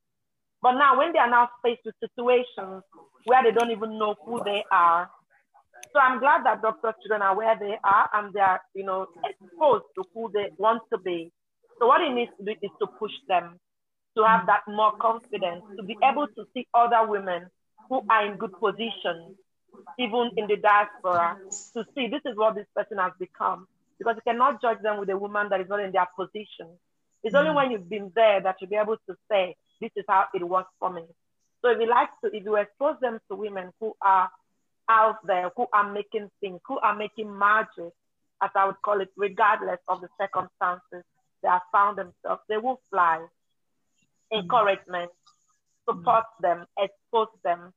[0.61, 2.83] But now when they are now faced with situations
[3.25, 5.09] where they don't even know who they are,
[5.93, 9.07] so I'm glad that doctor children are where they are and they are, you know,
[9.23, 11.31] exposed to who they want to be.
[11.79, 13.59] So what it needs to do is to push them
[14.17, 17.47] to have that more confidence, to be able to see other women
[17.89, 19.37] who are in good positions,
[19.99, 21.37] even in the diaspora,
[21.73, 23.67] to see this is what this person has become.
[23.99, 26.67] Because you cannot judge them with a woman that is not in their position.
[27.23, 27.55] It's only mm.
[27.55, 30.71] when you've been there that you'll be able to say, this is how it works
[30.79, 31.03] for me.
[31.61, 34.29] So if you like to, if you expose them to women who are
[34.89, 37.93] out there who are making things, who are making magic,
[38.41, 41.03] as I would call it, regardless of the circumstances
[41.43, 42.41] they have found themselves.
[42.49, 43.25] They will fly.
[44.33, 45.11] Encouragement,
[45.87, 47.73] support them, expose them,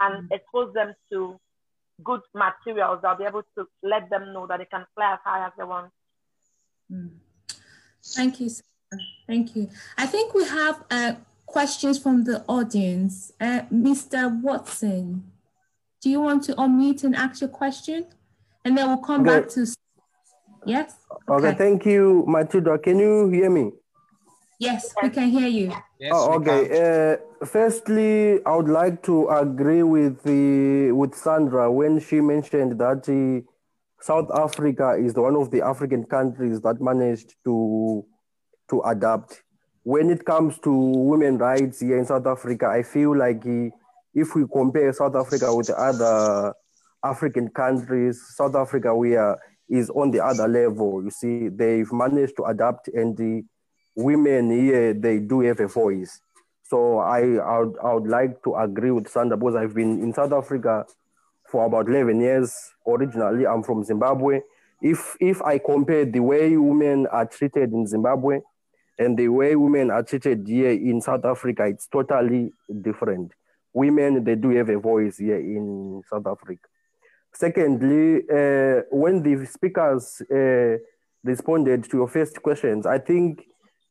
[0.00, 1.40] and expose them to
[2.02, 5.46] good materials that'll be able to let them know that they can fly as high
[5.46, 5.90] as they want.
[8.04, 8.50] Thank you.
[9.26, 9.70] Thank you.
[9.96, 11.14] I think we have uh,
[11.46, 13.32] questions from the audience.
[13.40, 14.40] Uh, Mr.
[14.42, 15.30] Watson.
[16.04, 18.04] Do you want to unmute and ask your question?
[18.62, 19.40] And then we'll come okay.
[19.40, 19.66] back to.
[20.66, 20.96] Yes?
[21.30, 21.48] Okay.
[21.48, 22.76] okay, thank you, Matilda.
[22.76, 23.72] Can you hear me?
[24.58, 25.72] Yes, we can hear you.
[25.98, 26.60] Yes, oh, okay.
[26.68, 33.08] Uh, firstly, I would like to agree with the with Sandra when she mentioned that
[33.08, 33.40] uh,
[34.02, 38.04] South Africa is one of the African countries that managed to
[38.68, 39.42] to adapt.
[39.84, 43.70] When it comes to women rights here in South Africa, I feel like uh,
[44.14, 46.54] if we compare South Africa with other
[47.02, 51.02] African countries, South Africa we are, is on the other level.
[51.02, 53.42] You see, they've managed to adapt, and the
[53.96, 56.20] women here they do have a voice.
[56.62, 60.14] So I I would, I would like to agree with Sandra because I've been in
[60.14, 60.86] South Africa
[61.50, 62.56] for about 11 years.
[62.86, 64.40] Originally, I'm from Zimbabwe.
[64.80, 68.40] If if I compare the way women are treated in Zimbabwe
[68.98, 73.32] and the way women are treated here in South Africa, it's totally different
[73.74, 76.68] women they do have a voice here in South Africa.
[77.32, 80.78] Secondly, uh, when the speakers uh,
[81.24, 83.44] responded to your first questions, I think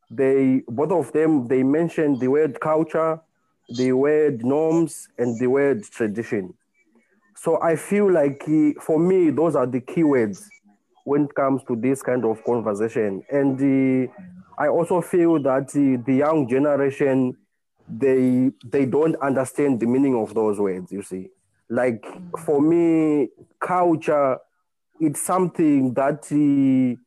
[0.09, 3.19] they both of them they mentioned the word culture,
[3.69, 6.53] the word norms, and the word tradition.
[7.35, 10.47] So I feel like uh, for me those are the keywords
[11.03, 13.23] when it comes to this kind of conversation.
[13.29, 14.11] And uh,
[14.57, 17.35] I also feel that uh, the young generation
[17.87, 21.29] they they don't understand the meaning of those words you see.
[21.69, 22.05] Like
[22.45, 23.29] for me
[23.59, 24.37] culture
[24.99, 26.99] it's something that uh,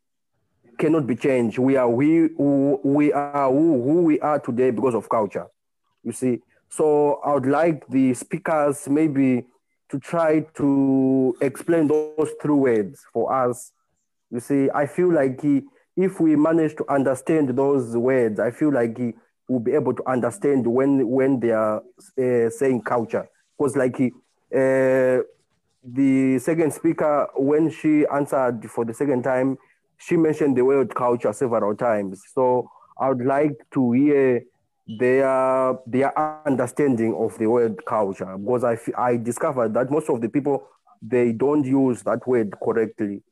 [0.78, 1.58] cannot be changed.
[1.58, 5.46] We are we we are who, who we are today because of culture
[6.02, 6.40] you see.
[6.68, 9.46] So i would like the speakers maybe
[9.88, 13.72] to try to explain those true words for us
[14.30, 14.68] you see.
[14.74, 15.40] I feel like
[15.96, 18.98] if we manage to understand those words i feel like
[19.48, 21.82] will be able to understand when when they are
[22.18, 23.28] uh, saying culture.
[23.56, 25.22] Because like uh,
[25.84, 29.56] the second speaker when she answered for the second time
[29.98, 32.22] she mentioned the word culture several times.
[32.34, 34.42] So i would like to hear
[34.98, 38.36] their their understanding of the word culture.
[38.36, 40.66] Because I, I discovered that most of the people
[41.02, 43.22] they don't use that word correctly.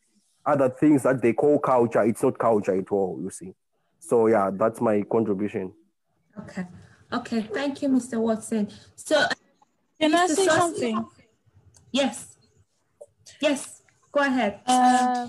[0.47, 3.53] Other things that they call culture it's not culture at all you see.
[3.99, 5.73] So yeah that's my contribution
[6.41, 6.67] Okay.
[7.13, 7.43] Okay.
[7.43, 8.21] Thank you, Mr.
[8.21, 8.71] Watson.
[8.97, 9.27] So,
[10.01, 10.17] can Mr.
[10.17, 11.07] I say something?
[11.93, 12.37] Yes.
[13.41, 13.83] Yes.
[14.13, 14.61] Go ahead.
[14.67, 15.29] Uh,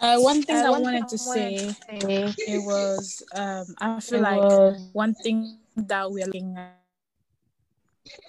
[0.00, 1.56] uh, one thing uh, I wanted to say,
[1.88, 6.80] say, it was um, I feel like was, one thing that we're looking at.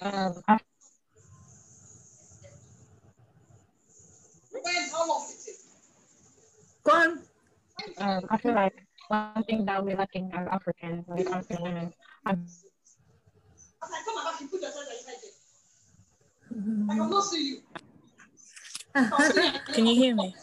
[0.00, 0.42] Um,
[6.84, 7.20] Go on.
[7.98, 11.56] Um, I feel like one thing that we're lacking as Africans when it comes to
[11.60, 11.92] women.
[12.24, 12.46] I'm,
[19.72, 20.34] can you hear me?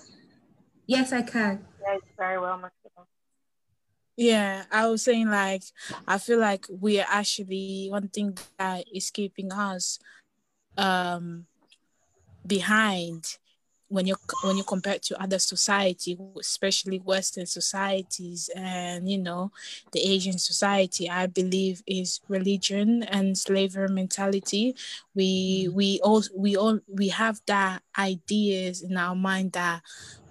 [0.86, 1.66] Yes, I can.
[1.82, 2.70] Yes, very well,
[4.16, 5.64] Yeah, I was saying like
[6.08, 10.00] I feel like we are actually one thing that is keeping us
[10.78, 11.46] um
[12.46, 13.38] behind
[13.94, 19.52] when you when you compare it to other society especially western societies and you know
[19.92, 24.76] the asian society i believe is religion and slavery mentality
[25.14, 25.76] we mm-hmm.
[25.76, 29.82] we all we all we have that ideas in our mind that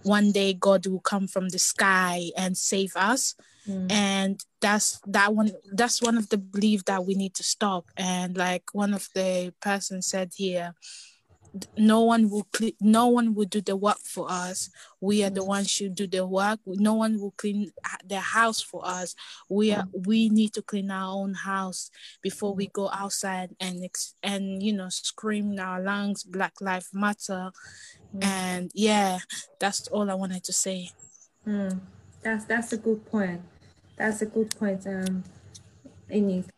[0.02, 3.36] one day god will come from the sky and save us
[3.68, 3.86] mm.
[3.92, 8.36] and that's that one that's one of the belief that we need to stop and
[8.36, 10.74] like one of the person said here
[11.76, 14.70] no one will clean, no one will do the work for us.
[15.00, 16.60] We are the ones who do the work.
[16.66, 17.72] No one will clean
[18.06, 19.14] the house for us.
[19.48, 21.90] We are we need to clean our own house
[22.22, 23.84] before we go outside and
[24.22, 27.50] and you know scream in our lungs black life matter.
[28.14, 28.24] Mm.
[28.24, 29.20] and yeah
[29.58, 30.90] that's all i wanted to say.
[31.46, 31.80] Mm.
[32.22, 33.42] that's that's a good point.
[33.96, 35.24] That's a good point um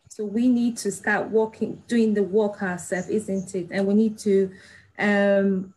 [0.09, 3.67] so we need to start working doing the work ourselves isn't it?
[3.71, 4.51] And we need to
[4.99, 5.73] um,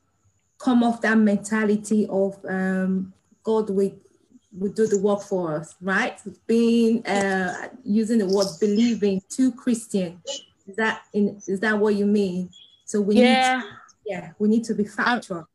[0.58, 3.12] come off that mentality of um,
[3.42, 3.92] God will,
[4.56, 6.20] will do the work for us, right?
[6.46, 10.20] Being uh, using the word believing to Christian.
[10.66, 12.50] Is that in is that what you mean?
[12.84, 13.56] So we yeah.
[13.56, 13.68] need to,
[14.06, 15.48] yeah, we need to be factual.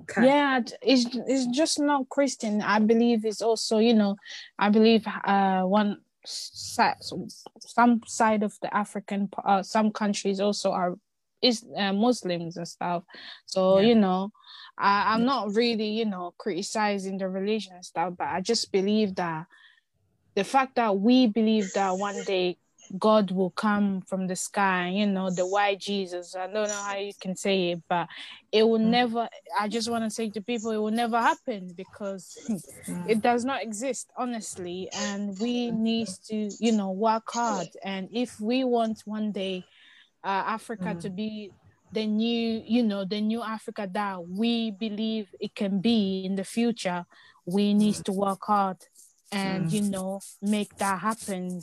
[0.00, 0.26] Okay.
[0.26, 2.62] Yeah, it's it's just not Christian.
[2.62, 4.16] I believe it's also, you know,
[4.58, 6.96] I believe uh one side,
[7.60, 10.96] some side of the African, uh, some countries also are
[11.42, 13.04] is uh, Muslims and stuff.
[13.46, 13.88] So yeah.
[13.88, 14.30] you know,
[14.76, 19.14] I, I'm not really you know criticizing the religion and stuff, but I just believe
[19.16, 19.46] that
[20.34, 22.56] the fact that we believe that one day
[22.96, 26.34] God will come from the sky, you know, the white Jesus.
[26.34, 28.08] I don't know how you can say it, but
[28.50, 28.86] it will mm.
[28.86, 29.28] never,
[29.58, 33.08] I just want to say to people, it will never happen because mm.
[33.08, 34.88] it does not exist, honestly.
[34.94, 37.68] And we need to, you know, work hard.
[37.84, 39.64] And if we want one day
[40.24, 41.00] uh, Africa mm.
[41.00, 41.50] to be
[41.92, 46.44] the new, you know, the new Africa that we believe it can be in the
[46.44, 47.06] future,
[47.46, 48.76] we need to work hard
[49.32, 49.72] and, mm.
[49.72, 51.60] you know, make that happen.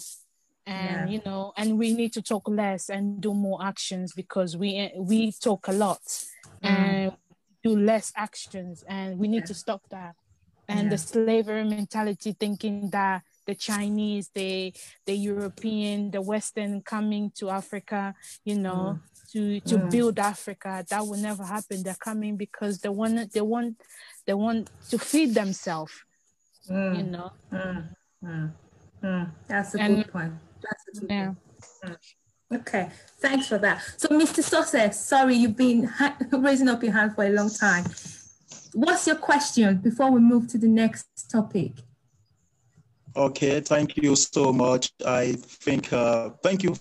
[0.67, 1.09] And yeah.
[1.09, 5.31] you know, and we need to talk less and do more actions because we we
[5.31, 6.27] talk a lot mm.
[6.63, 7.11] and
[7.63, 10.15] do less actions, and we need to stop that.
[10.67, 10.89] And yeah.
[10.89, 14.73] the slavery mentality, thinking that the Chinese, the
[15.05, 19.31] the European, the Western coming to Africa, you know, mm.
[19.31, 19.91] to to mm.
[19.91, 20.85] build Africa.
[20.89, 21.83] That will never happen.
[21.83, 23.81] They're coming because they want they want
[24.25, 25.93] they want to feed themselves.
[26.69, 26.97] Mm.
[26.97, 27.31] You know.
[27.51, 27.89] Mm.
[28.23, 28.51] Mm.
[29.03, 29.31] Mm.
[29.47, 30.33] That's a and, good point.
[30.61, 31.33] That's a good yeah.
[31.83, 31.97] point.
[32.53, 32.89] Okay,
[33.19, 33.81] thanks for that.
[33.97, 34.43] So, Mr.
[34.43, 35.91] Success, sorry you've been
[36.31, 37.85] raising up your hand for a long time.
[38.73, 41.71] What's your question before we move to the next topic?
[43.17, 44.91] Okay, thank you so much.
[45.05, 46.75] I think, uh, thank you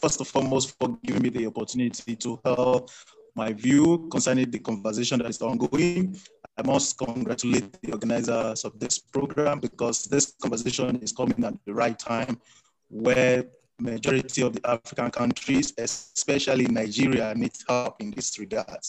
[0.00, 2.90] first and foremost for giving me the opportunity to help
[3.36, 6.18] my view concerning the conversation that is ongoing.
[6.56, 11.72] I must congratulate the organizers of this program because this conversation is coming at the
[11.72, 12.40] right time
[12.90, 13.44] where
[13.78, 18.80] majority of the African countries, especially Nigeria, needs help in this regard.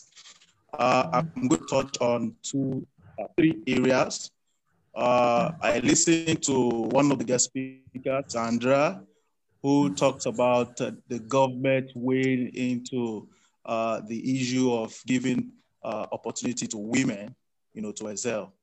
[0.73, 2.87] Uh, I'm going to touch on two,
[3.21, 4.31] uh, three areas
[4.95, 9.01] uh, I listened to one of the guest speakers, Sandra,
[9.61, 13.27] who talked about uh, the government weighing into
[13.65, 15.51] uh, the issue of giving
[15.83, 17.35] uh, opportunity to women,
[17.73, 18.53] you know, to excel.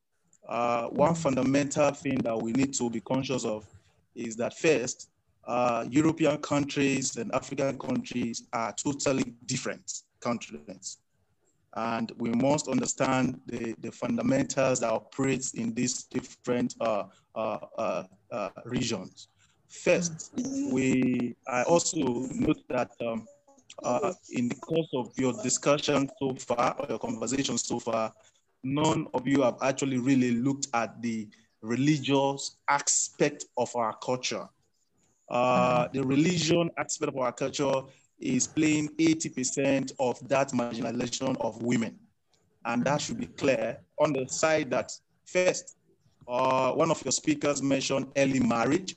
[0.49, 3.67] Uh, one fundamental thing that we need to be conscious of
[4.15, 5.11] is that first,
[5.47, 10.99] uh, European countries and African countries are totally different continents.
[11.77, 17.05] And we must understand the, the fundamentals that operates in these different uh,
[17.35, 18.03] uh, uh,
[18.33, 19.29] uh, regions.
[19.69, 20.33] First,
[20.73, 21.99] we I also
[22.33, 23.27] note that um,
[23.85, 28.13] uh, in the course of your discussion so far, or your conversation so far,
[28.65, 31.29] none of you have actually really looked at the
[31.61, 34.49] religious aspect of our culture.
[35.29, 37.83] Uh, the religion aspect of our culture
[38.21, 41.99] is playing 80% of that marginalization of women.
[42.65, 44.93] And that should be clear on the side that
[45.25, 45.77] first,
[46.27, 48.97] uh, one of your speakers mentioned early marriage,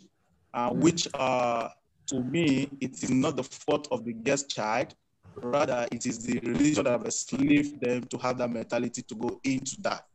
[0.53, 0.77] uh, mm.
[0.77, 1.69] which uh,
[2.07, 4.95] to me, it is not the fault of the guest child.
[5.35, 9.39] Rather, it is the religion that have enslaved them to have that mentality to go
[9.43, 10.05] into that.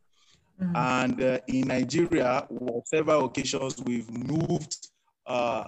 [0.61, 0.75] Mm.
[0.75, 4.89] And uh, in Nigeria, on several occasions, we've moved
[5.25, 5.65] uh,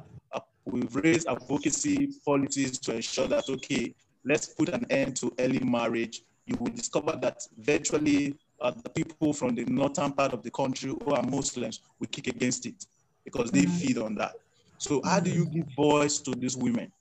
[0.72, 3.94] we've raised advocacy policies to ensure that, okay,
[4.26, 6.22] let's put an end to early marriage.
[6.46, 10.90] You will discover that virtually uh, the people from the northern part of the country
[10.90, 12.86] who are Muslims will kick against it
[13.24, 13.78] because they mm-hmm.
[13.78, 14.34] feed on that.
[14.78, 16.92] So how do you give voice to these women?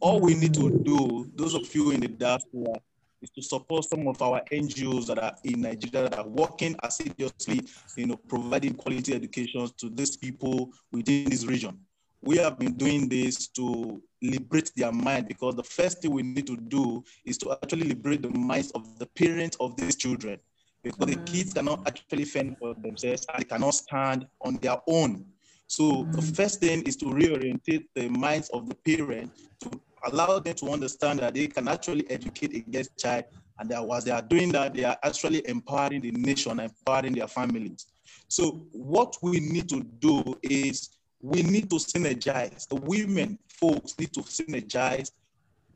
[0.00, 2.74] All we need to do, those of you in the diaspora,
[3.22, 7.62] is to support some of our NGOs that are in Nigeria that are working assiduously,
[7.96, 11.78] you know, providing quality education to these people within this region.
[12.24, 16.46] We have been doing this to liberate their mind because the first thing we need
[16.46, 20.38] to do is to actually liberate the minds of the parents of these children
[20.82, 21.24] because mm-hmm.
[21.24, 25.24] the kids cannot actually fend for themselves and they cannot stand on their own.
[25.66, 26.12] So mm-hmm.
[26.12, 30.70] the first thing is to reorientate the minds of the parent to allow them to
[30.70, 33.24] understand that they can actually educate against child
[33.58, 37.28] and that while they are doing that, they are actually empowering the nation, empowering their
[37.28, 37.86] families.
[38.28, 40.90] So what we need to do is
[41.24, 42.68] we need to synergize.
[42.68, 45.10] The women folks need to synergize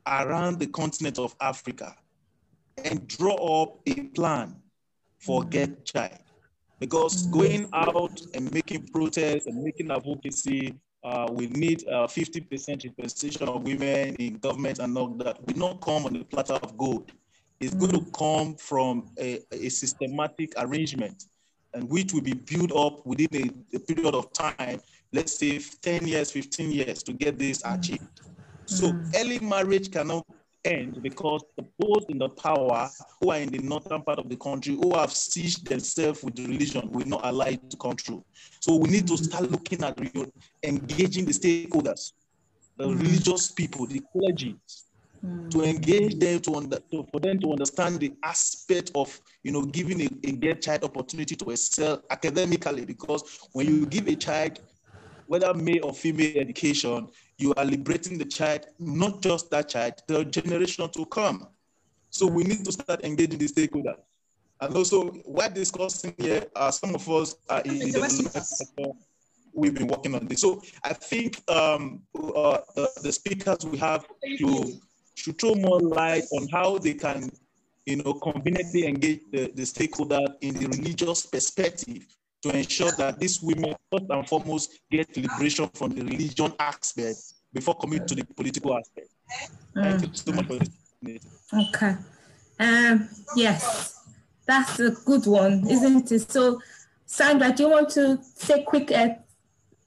[0.05, 1.95] around the continent of Africa
[2.85, 4.55] and draw up a plan
[5.17, 5.49] for mm-hmm.
[5.49, 6.19] get child.
[6.79, 7.39] Because mm-hmm.
[7.39, 13.63] going out and making protests and making advocacy, uh, we need uh, 50% representation of
[13.63, 15.39] women in government and all that.
[15.47, 17.11] We not come on the platter of gold.
[17.59, 17.91] It's mm-hmm.
[17.91, 21.23] going to come from a, a systematic arrangement
[21.73, 24.79] and which will be built up within a, a period of time
[25.11, 28.21] let's say 10 years, 15 years to get this achieved.
[28.65, 29.15] So mm.
[29.15, 30.25] early marriage cannot
[30.65, 32.89] end because the those in the power
[33.19, 36.89] who are in the northern part of the country who have seized themselves with religion
[36.91, 38.23] will not allow it to come true.
[38.59, 39.97] So we need to start looking at
[40.63, 42.13] engaging the stakeholders,
[42.77, 42.99] the mm.
[42.99, 44.57] religious people, the clergy,
[45.25, 45.49] mm.
[45.49, 49.63] to engage them to, under, to, for them to understand the aspect of you know
[49.63, 50.09] giving a,
[50.49, 54.59] a child opportunity to excel academically because when you give a child
[55.29, 57.07] whether male or female education,
[57.37, 61.47] you are liberating the child, not just that child, the generation to come.
[62.09, 63.99] So we need to start engaging the stakeholders.
[64.59, 68.89] And also, we're discussing here, uh, some of us are in the sector.
[69.53, 70.41] We've been working on this.
[70.41, 74.07] So I think um, uh, the, the, speakers we have
[74.39, 74.79] to
[75.13, 77.29] should throw more light on how they can,
[77.85, 82.07] you know, conveniently engage the, the stakeholder in the religious perspective
[82.41, 87.17] to ensure that these women, first and foremost, get liberation from the religion aspect
[87.53, 89.09] before coming to the political aspect.
[89.73, 90.59] Thank you so much for
[91.01, 91.25] this.
[91.53, 91.95] Okay.
[92.59, 94.03] Um, yes,
[94.45, 96.31] that's a good one, isn't it?
[96.31, 96.61] So,
[97.05, 99.09] Sandra, do you want to say quick uh,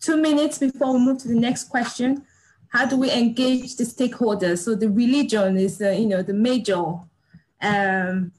[0.01, 2.25] two minutes before we move to the next question?
[2.69, 4.59] How do we engage the stakeholders?
[4.65, 6.83] So the religion is, uh, you know, the major
[7.61, 8.33] um,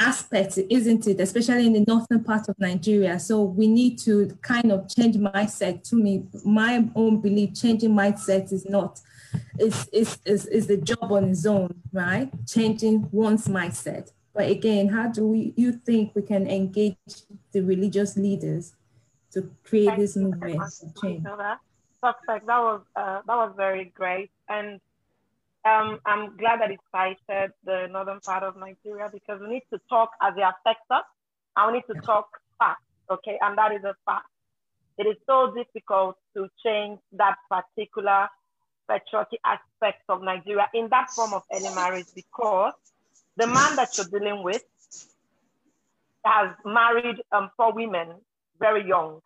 [0.00, 1.20] aspect, isn't it?
[1.20, 3.20] Especially in the northern part of Nigeria.
[3.20, 5.88] So we need to kind of change mindset.
[5.90, 9.00] To me, my own belief, changing mindset is not
[9.58, 12.30] is is is, is the job on its own, right?
[12.46, 14.10] Changing one's mindset.
[14.34, 16.96] But again, how do we you think we can engage
[17.52, 18.72] the religious leaders
[19.32, 20.60] to create Thank this movement
[21.02, 21.24] change?
[22.02, 22.46] Perfect.
[22.46, 24.30] That was uh, that was very great.
[24.48, 24.80] And
[25.64, 29.80] um, I'm glad that it cited the northern part of Nigeria because we need to
[29.88, 31.04] talk as it affects us
[31.56, 32.80] and we need to talk fast,
[33.10, 33.38] okay?
[33.42, 34.26] And that is a fact.
[34.98, 38.28] It is so difficult to change that particular
[38.90, 42.72] patriarchy aspect of Nigeria in that form of early marriage because
[43.36, 44.62] the man that you're dealing with
[46.24, 48.08] has married um, four women
[48.58, 49.20] very young.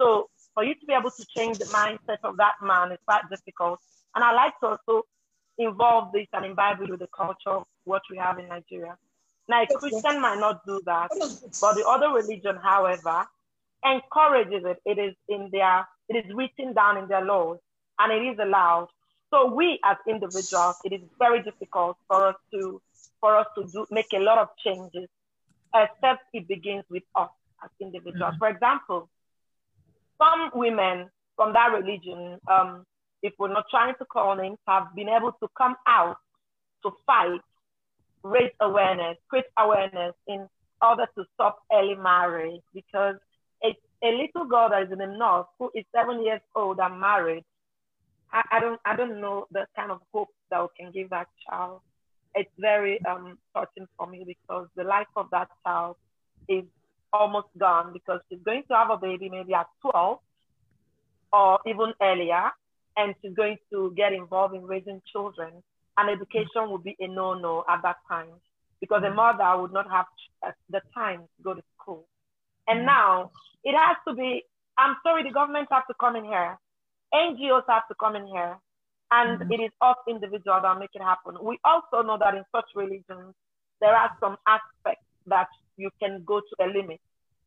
[0.00, 3.22] So for you to be able to change the mindset of that man is quite
[3.30, 3.80] difficult.
[4.14, 5.06] And I like to also
[5.60, 8.96] involve this and imbibe it with the culture of what we have in Nigeria.
[9.48, 11.10] Now, a Christian might not do that,
[11.60, 13.26] but the other religion, however,
[13.84, 14.80] encourages it.
[14.84, 17.58] It is in their, it is written down in their laws,
[17.98, 18.88] and it is allowed.
[19.30, 22.80] So we as individuals, it is very difficult for us to,
[23.20, 25.08] for us to do, make a lot of changes,
[25.74, 27.30] except it begins with us
[27.64, 28.32] as individuals.
[28.32, 28.38] Mm-hmm.
[28.38, 29.08] For example,
[30.20, 32.84] some women from that religion um,
[33.22, 36.16] if we're not trying to call names, have been able to come out
[36.82, 37.40] to fight,
[38.22, 40.48] raise awareness, create awareness in
[40.82, 43.16] order to stop early marriage because
[43.62, 47.00] it's a little girl that is in the north who is seven years old and
[47.00, 47.44] married.
[48.32, 51.26] I, I don't I don't know the kind of hope that we can give that
[51.48, 51.80] child.
[52.34, 55.96] It's very um touching for me because the life of that child
[56.48, 56.64] is
[57.12, 60.18] almost gone because she's going to have a baby maybe at 12
[61.32, 62.50] or even earlier
[63.00, 65.62] and she's going to get involved in raising children,
[65.96, 68.28] and education would be a no-no at that time
[68.80, 70.06] because a mother would not have
[70.70, 72.06] the time to go to school.
[72.68, 72.86] And mm.
[72.86, 73.30] now
[73.64, 74.42] it has to be,
[74.78, 76.58] I'm sorry, the government has to come in here.
[77.12, 78.56] NGOs have to come in here.
[79.10, 79.52] And mm-hmm.
[79.52, 81.34] it is us individuals that make it happen.
[81.42, 83.34] We also know that in such religions,
[83.80, 87.00] there are some aspects that you can go to a limit.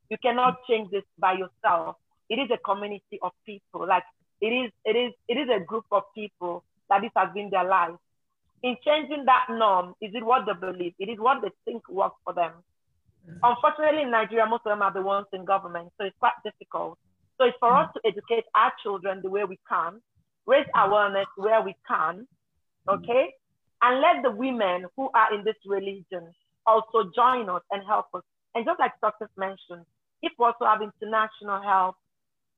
[0.09, 1.95] You cannot change this by yourself.
[2.29, 3.87] It is a community of people.
[3.87, 4.03] Like
[4.43, 7.67] it is, it is, it is a group of people that this has been their
[7.77, 7.97] life.
[8.63, 10.93] in changing that norm, is it what they believe?
[10.97, 12.53] It is what they think works for them.
[13.27, 13.39] Mm-hmm.
[13.43, 16.97] Unfortunately, in Nigeria, most of them are the ones in government, so it's quite difficult.
[17.37, 17.89] So it's for mm-hmm.
[17.89, 20.01] us to educate our children the way we can,
[20.47, 22.25] raise awareness where we can,
[22.87, 23.33] okay?
[23.81, 26.31] And let the women who are in this religion
[26.65, 28.23] also join us and help us.
[28.55, 29.85] And just like Success mentioned,
[30.21, 31.95] if we also have international help,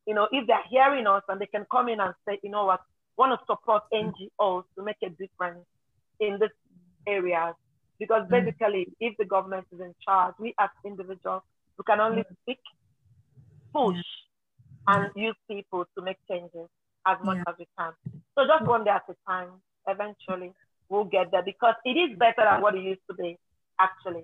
[0.07, 2.65] you know, if they're hearing us and they can come in and say, you know
[2.65, 2.81] what,
[3.17, 5.65] want to support NGOs to make a difference
[6.19, 6.51] in this
[7.07, 7.55] areas.
[7.99, 8.29] Because mm.
[8.29, 11.41] basically, if the government is in charge, we as individuals,
[11.77, 12.35] we can only mm.
[12.43, 12.59] speak,
[13.73, 13.97] push,
[14.87, 16.69] and use people to make changes
[17.07, 17.91] as much as we can.
[18.37, 19.49] So just one day at a time,
[19.87, 20.53] eventually
[20.89, 23.37] we'll get there because it is better than what it used to be,
[23.79, 24.23] actually.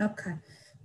[0.00, 0.34] Okay.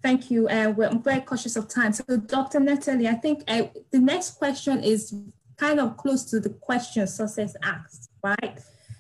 [0.02, 0.48] Thank you.
[0.48, 1.92] Uh, we're, I'm very cautious of time.
[1.94, 2.60] So, Dr.
[2.60, 5.14] Natalie, I think uh, the next question is
[5.58, 8.60] kind of close to the question Success asked, right?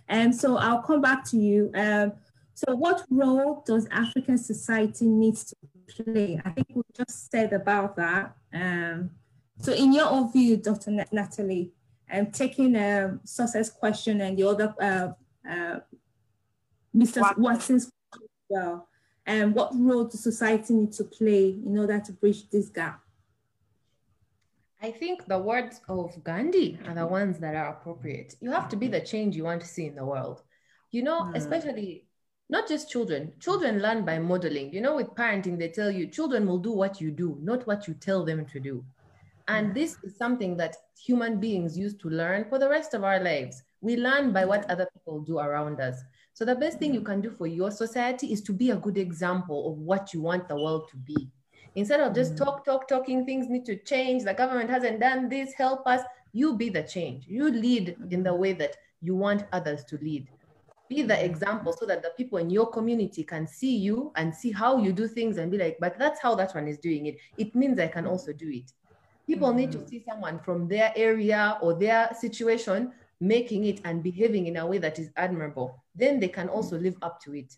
[0.10, 1.72] And so I'll come back to you.
[1.74, 2.14] Um,
[2.54, 6.42] so, what role does African society needs to play?
[6.44, 8.36] I think we just said about that.
[8.54, 9.12] Um,
[9.62, 10.92] so, in your own view, Dr.
[11.12, 11.72] Natalie,
[12.12, 15.80] um, taking a um, Success question and the other uh, uh,
[16.94, 17.38] Mr.
[17.38, 17.92] Watson's
[18.50, 18.89] well,
[19.30, 23.00] and what role does society need to play in order to bridge this gap?
[24.82, 28.36] I think the words of Gandhi are the ones that are appropriate.
[28.42, 30.42] You have to be the change you want to see in the world.
[30.90, 31.36] You know, mm.
[31.36, 32.06] especially
[32.50, 33.34] not just children.
[33.40, 34.74] Children learn by modeling.
[34.74, 37.88] You know, with parenting, they tell you children will do what you do, not what
[37.88, 38.84] you tell them to do.
[39.48, 43.20] And this is something that human beings used to learn for the rest of our
[43.20, 43.62] lives.
[43.82, 46.02] We learn by what other people do around us.
[46.40, 48.98] So the best thing you can do for your society is to be a good
[48.98, 51.28] example of what you want the world to be.
[51.76, 52.38] Instead of just mm.
[52.38, 54.24] talk, talk, talking, things need to change.
[54.24, 56.00] The government hasn't done this, help us.
[56.32, 57.26] You be the change.
[57.28, 60.30] You lead in the way that you want others to lead.
[60.88, 64.54] Be the example so that the people in your community can see you and see
[64.54, 67.18] how you do things and be like, but that's how that one is doing it.
[67.38, 68.72] It means I can also do it.
[69.28, 69.90] People need to mm.
[69.90, 74.78] see someone from their area or their situation making it and behaving in a way
[74.78, 77.54] that is admirable, then they can also live up to it.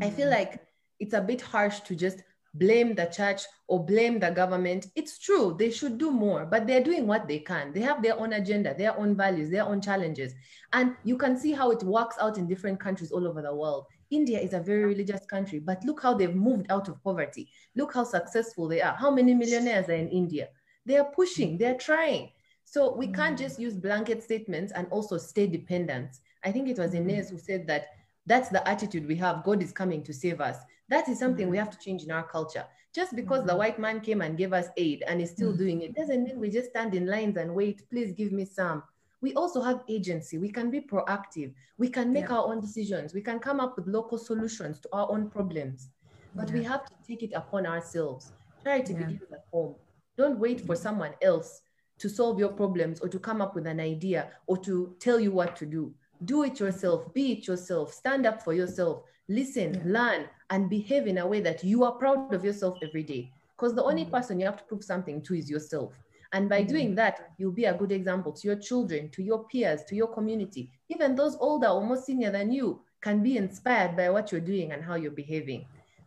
[0.00, 0.32] I feel mm.
[0.32, 0.60] like
[1.00, 2.22] it's a bit harsh to just
[2.54, 4.86] blame the church or blame the government.
[4.94, 7.72] It's true, they should do more, but they're doing what they can.
[7.72, 10.34] They have their own agenda, their own values, their own challenges.
[10.72, 13.86] And you can see how it works out in different countries all over the world.
[14.10, 17.48] India is a very religious country, but look how they've moved out of poverty.
[17.74, 18.94] Look how successful they are.
[18.94, 20.48] How many millionaires are in India?
[20.84, 22.32] They are pushing, they're trying.
[22.64, 23.42] So we can't mm.
[23.42, 26.18] just use blanket statements and also stay dependent.
[26.44, 26.98] I think it was mm.
[26.98, 27.88] Inez who said that
[28.26, 29.44] that's the attitude we have.
[29.44, 30.58] God is coming to save us.
[30.88, 31.60] That is something we mm.
[31.60, 32.64] have to change in our culture.
[32.94, 35.94] Just because the white man came and gave us aid and is still doing it
[35.94, 38.82] doesn't mean we just stand in lines and wait, please give me some.
[39.22, 40.36] We also have agency.
[40.36, 41.54] We can be proactive.
[41.78, 42.36] We can make yeah.
[42.36, 43.14] our own decisions.
[43.14, 45.88] We can come up with local solutions to our own problems.
[46.34, 46.54] But yeah.
[46.54, 48.32] we have to take it upon ourselves.
[48.62, 48.98] Try to yeah.
[48.98, 49.76] begin at home.
[50.18, 51.62] Don't wait for someone else
[51.98, 55.30] to solve your problems or to come up with an idea or to tell you
[55.30, 55.94] what to do.
[56.24, 59.80] Do it yourself, be it yourself, stand up for yourself, listen, yeah.
[59.84, 63.32] learn, and behave in a way that you are proud of yourself every day.
[63.56, 64.14] Because the only mm-hmm.
[64.14, 65.98] person you have to prove something to is yourself.
[66.32, 66.96] And by doing mm-hmm.
[66.96, 70.70] that, you'll be a good example to your children, to your peers, to your community.
[70.88, 74.72] Even those older or more senior than you can be inspired by what you're doing
[74.72, 75.66] and how you're behaving.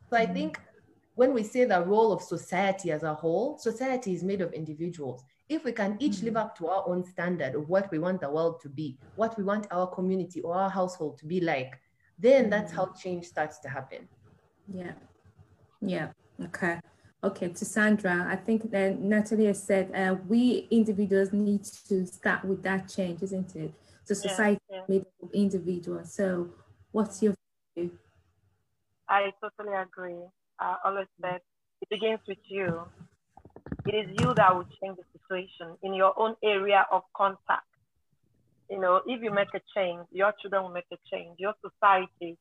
[0.09, 0.33] So I mm-hmm.
[0.33, 0.59] think
[1.15, 5.23] when we say the role of society as a whole, society is made of individuals
[5.47, 6.47] if we can each live mm-hmm.
[6.47, 9.43] up to our own standard of what we want the world to be, what we
[9.43, 11.79] want our community or our household to be like,
[12.17, 12.97] then that's how mm-hmm.
[12.97, 14.07] change starts to happen.
[14.73, 14.93] Yeah.
[15.81, 16.09] Yeah.
[16.45, 16.79] Okay.
[17.23, 17.49] Okay.
[17.49, 22.63] To Sandra, I think that Natalie has said uh, we individuals need to start with
[22.63, 23.73] that change, isn't it?
[24.03, 24.83] So society yeah, yeah.
[24.87, 26.13] made of individuals.
[26.13, 26.49] So
[26.91, 27.35] what's your
[27.75, 27.91] view?
[29.07, 30.23] I totally agree.
[30.59, 31.41] I always said
[31.81, 32.83] it begins with you.
[33.85, 37.65] It is you that will change the situation in your own area of contact.
[38.69, 41.35] You know, if you make a change, your children will make a change.
[41.37, 42.37] Your society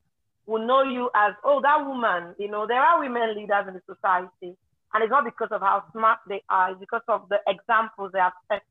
[0.46, 2.34] will know you as, oh, that woman.
[2.38, 4.56] You know, there are women leaders in the society.
[4.92, 8.20] And it's not because of how smart they are, it's because of the examples they
[8.20, 8.62] have set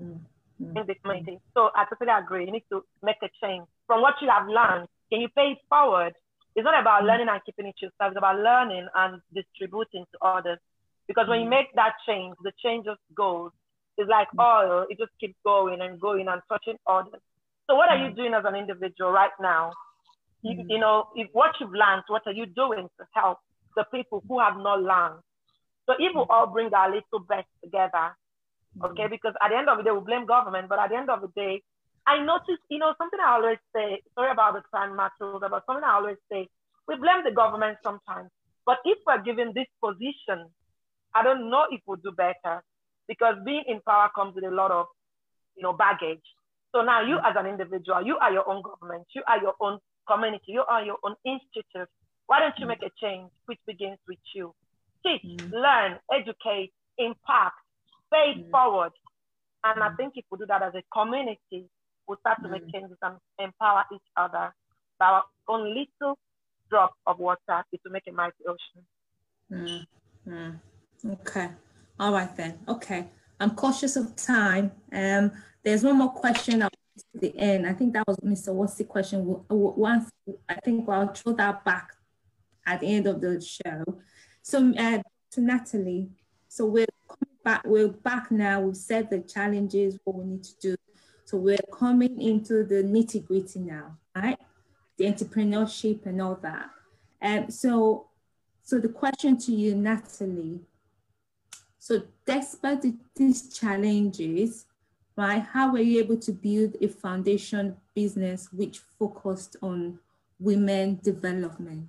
[0.00, 0.76] mm-hmm.
[0.76, 1.40] in the community.
[1.54, 2.44] So I totally agree.
[2.44, 3.66] You need to make a change.
[3.86, 6.12] From what you have learned, can you pay it forward?
[6.54, 7.08] It's not about mm-hmm.
[7.08, 8.12] learning and keeping it to yourself.
[8.12, 10.58] It's about learning and distributing to others.
[11.12, 11.60] Because when you mm.
[11.60, 13.50] make that change, the change just goes.
[13.98, 14.40] It's like mm.
[14.40, 17.20] oil, it just keeps going and going and touching others.
[17.68, 18.16] So what are you mm.
[18.16, 19.72] doing as an individual right now?
[20.40, 23.38] You, you know, if what you've learned, what are you doing to help
[23.76, 25.20] the people who have not learned?
[25.84, 28.16] So if we all bring our little best together,
[28.82, 31.10] okay, because at the end of the day, we blame government, but at the end
[31.10, 31.60] of the day,
[32.06, 35.84] I noticed, you know, something I always say, sorry about the time, Matilda, but something
[35.84, 36.48] I always say,
[36.88, 38.30] we blame the government sometimes.
[38.64, 40.48] But if we're given this position,
[41.14, 42.62] I don't know if we'll do better
[43.08, 44.86] because being in power comes with a lot of,
[45.56, 46.22] you know, baggage.
[46.74, 49.78] So now you as an individual, you are your own government, you are your own
[50.08, 51.88] community, you are your own institute.
[52.26, 54.54] Why don't you make a change which begins with you?
[55.04, 55.52] Teach, mm.
[55.52, 57.56] learn, educate, impact,
[58.10, 58.50] pay mm.
[58.50, 58.92] forward.
[59.64, 59.96] And I mm.
[59.96, 61.68] think if we do that as a community,
[62.06, 62.72] we'll start to make mm.
[62.72, 64.54] changes and empower each other.
[65.00, 66.16] Our own little
[66.70, 68.86] drop of water is to make a mighty ocean.
[71.04, 71.48] Okay.
[71.98, 72.58] All right then.
[72.68, 73.08] Okay.
[73.40, 74.72] I'm cautious of time.
[74.92, 75.32] Um,
[75.64, 76.72] there's one more question at
[77.14, 77.66] the end.
[77.66, 78.54] I think that was Mr.
[78.54, 79.40] What's the question?
[79.48, 80.10] Once
[80.48, 81.90] I think I'll throw that back
[82.66, 83.84] at the end of the show.
[84.42, 84.98] So uh,
[85.32, 86.10] to Natalie,
[86.48, 86.86] so we're
[87.44, 87.62] back.
[87.64, 88.60] We're back now.
[88.60, 90.76] We've set the challenges, what we need to do.
[91.24, 94.38] So we're coming into the nitty gritty now, right?
[94.98, 96.70] The entrepreneurship and all that.
[97.20, 98.08] And um, so,
[98.62, 100.60] so the question to you, Natalie.
[101.82, 102.84] So despite
[103.16, 104.66] these challenges,
[105.16, 109.98] right, how were you able to build a foundation business which focused on
[110.38, 111.88] women development?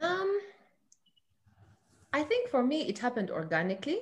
[0.00, 0.40] Um,
[2.12, 4.00] I think for me, it happened organically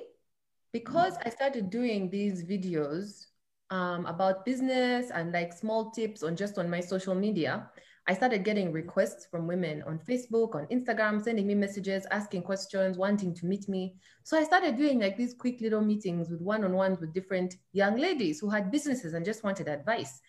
[0.73, 3.27] because I started doing these videos
[3.69, 7.69] um, about business and like small tips on just on my social media.
[8.11, 12.97] I started getting requests from women on Facebook, on Instagram, sending me messages, asking questions,
[12.97, 13.95] wanting to meet me.
[14.23, 17.55] So I started doing like these quick little meetings with one on ones with different
[17.71, 20.19] young ladies who had businesses and just wanted advice.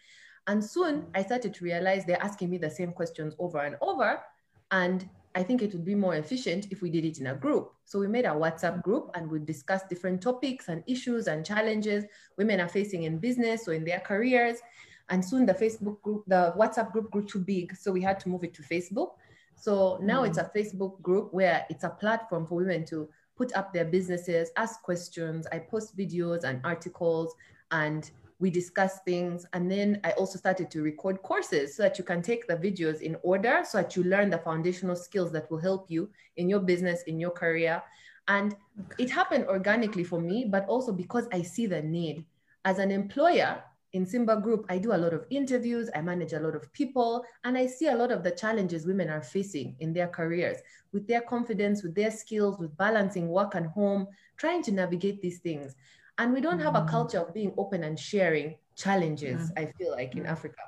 [0.47, 4.21] And soon I started to realize they're asking me the same questions over and over.
[4.71, 7.73] And I think it would be more efficient if we did it in a group.
[7.85, 12.05] So we made a WhatsApp group and we discussed different topics and issues and challenges
[12.39, 14.59] women are facing in business or in their careers.
[15.13, 17.77] And soon the Facebook group, the WhatsApp group grew too big.
[17.77, 19.11] So we had to move it to Facebook.
[19.55, 20.29] So now mm.
[20.29, 24.51] it's a Facebook group where it's a platform for women to put up their businesses,
[24.57, 25.47] ask questions.
[25.53, 27.35] I post videos and articles
[27.73, 29.45] and we discuss things.
[29.53, 33.03] And then I also started to record courses so that you can take the videos
[33.03, 36.09] in order so that you learn the foundational skills that will help you
[36.39, 37.83] in your business, in your career.
[38.29, 38.57] And
[38.99, 42.25] it happened organically for me, but also because I see the need.
[42.65, 43.63] As an employer
[43.93, 47.25] in Simba Group, I do a lot of interviews, I manage a lot of people,
[47.45, 50.59] and I see a lot of the challenges women are facing in their careers
[50.93, 55.39] with their confidence, with their skills, with balancing work and home, trying to navigate these
[55.39, 55.75] things.
[56.19, 56.89] And we don't have a mm.
[56.89, 59.59] culture of being open and sharing challenges, mm.
[59.59, 60.29] I feel like in mm.
[60.29, 60.63] Africa.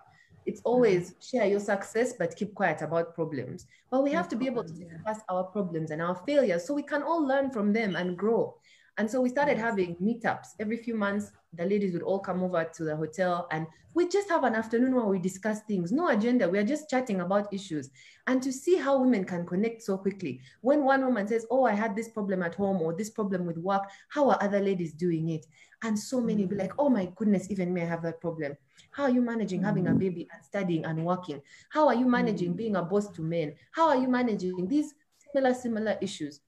[0.47, 0.67] It's mm.
[0.67, 3.67] always share your success, but keep quiet about problems.
[3.91, 6.83] But we have to be able to discuss our problems and our failures so we
[6.83, 8.57] can all learn from them and grow.
[8.97, 11.33] And so we started having meetups every few months.
[11.53, 14.95] The ladies would all come over to the hotel and we just have an afternoon
[14.95, 15.93] where we discuss things.
[15.93, 16.49] No agenda.
[16.49, 17.91] We are just chatting about issues.
[18.27, 20.41] And to see how women can connect so quickly.
[20.63, 23.57] When one woman says, Oh, I had this problem at home or this problem with
[23.57, 25.47] work, how are other ladies doing it?
[25.83, 28.57] And so many be like, Oh my goodness, even me, I have that problem.
[28.91, 29.99] How are you managing having a mm.
[29.99, 31.41] baby and studying and working?
[31.69, 32.57] How are you managing mm.
[32.57, 33.55] being a boss to men?
[33.73, 34.95] How are you managing these
[35.33, 36.41] similar, similar issues?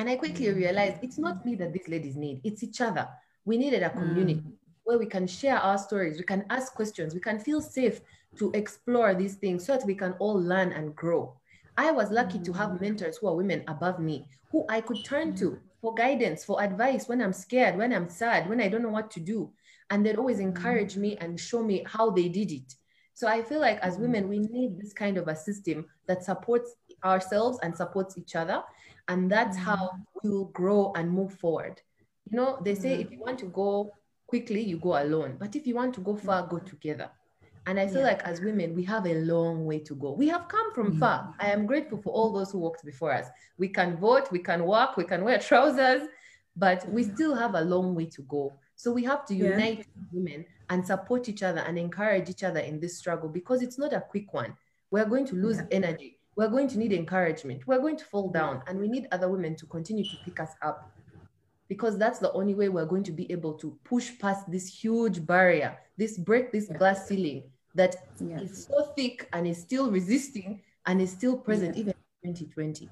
[0.00, 0.56] And I quickly mm.
[0.56, 3.06] realized it's not me that these ladies need, it's each other.
[3.44, 4.52] We needed a community mm.
[4.84, 8.00] where we can share our stories, we can ask questions, we can feel safe
[8.38, 11.36] to explore these things so that we can all learn and grow.
[11.76, 12.44] I was lucky mm.
[12.44, 12.80] to have mm.
[12.80, 17.06] mentors who are women above me, who I could turn to for guidance, for advice
[17.06, 19.52] when I'm scared, when I'm sad, when I don't know what to do.
[19.90, 22.74] And they'd always encourage me and show me how they did it.
[23.12, 26.70] So I feel like as women, we need this kind of a system that supports
[27.04, 28.62] ourselves and supports each other
[29.10, 29.66] and that's mm-hmm.
[29.66, 29.90] how
[30.22, 31.80] we will grow and move forward
[32.30, 33.14] you know they say if mm-hmm.
[33.14, 33.92] you want to go
[34.26, 37.10] quickly you go alone but if you want to go far go together
[37.66, 38.06] and I feel yeah.
[38.06, 40.12] like as women, we have a long way to go.
[40.12, 40.98] We have come from mm-hmm.
[40.98, 41.34] far.
[41.38, 43.26] I am grateful for all those who walked before us.
[43.58, 46.08] We can vote, we can walk, we can wear trousers,
[46.56, 48.54] but we still have a long way to go.
[48.76, 50.02] So we have to unite yeah.
[50.10, 53.92] women and support each other and encourage each other in this struggle because it's not
[53.92, 54.56] a quick one.
[54.90, 55.66] We're going to lose yeah.
[55.70, 57.66] energy we're going to need encouragement.
[57.66, 60.52] We're going to fall down, and we need other women to continue to pick us
[60.62, 60.90] up
[61.68, 65.26] because that's the only way we're going to be able to push past this huge
[65.26, 67.42] barrier, this break this glass ceiling
[67.74, 68.40] that yes.
[68.40, 72.88] is so thick and is still resisting and is still present even in 2020.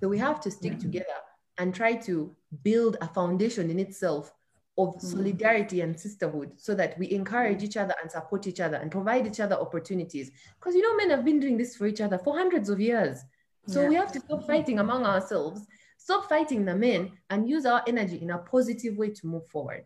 [0.00, 0.78] So we have to stick yeah.
[0.78, 1.18] together
[1.58, 4.32] and try to build a foundation in itself
[4.78, 5.00] of mm.
[5.00, 9.26] solidarity and sisterhood so that we encourage each other and support each other and provide
[9.26, 10.30] each other opportunities.
[10.58, 13.24] Because you know, men have been doing this for each other for hundreds of years.
[13.66, 13.88] So yeah.
[13.88, 15.66] we have to stop fighting among ourselves,
[15.98, 19.84] stop fighting the men, and use our energy in a positive way to move forward.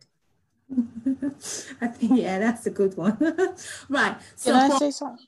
[1.81, 3.17] I think yeah, that's a good one.
[3.89, 4.17] right.
[4.37, 5.27] So Can I say something?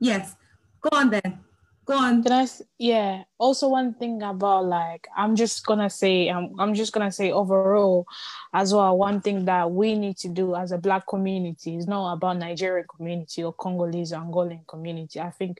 [0.00, 0.34] Yes.
[0.80, 1.40] Go on then.
[1.84, 2.22] Go on.
[2.22, 2.46] Can I?
[2.78, 3.24] Yeah.
[3.38, 8.06] Also, one thing about like I'm just gonna say I'm I'm just gonna say overall,
[8.54, 8.96] as well.
[8.96, 12.86] One thing that we need to do as a Black community is not about Nigerian
[12.94, 15.18] community or Congolese or Angolan community.
[15.20, 15.58] I think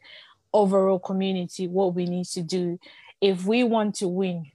[0.52, 2.78] overall community, what we need to do
[3.22, 4.50] if we want to win,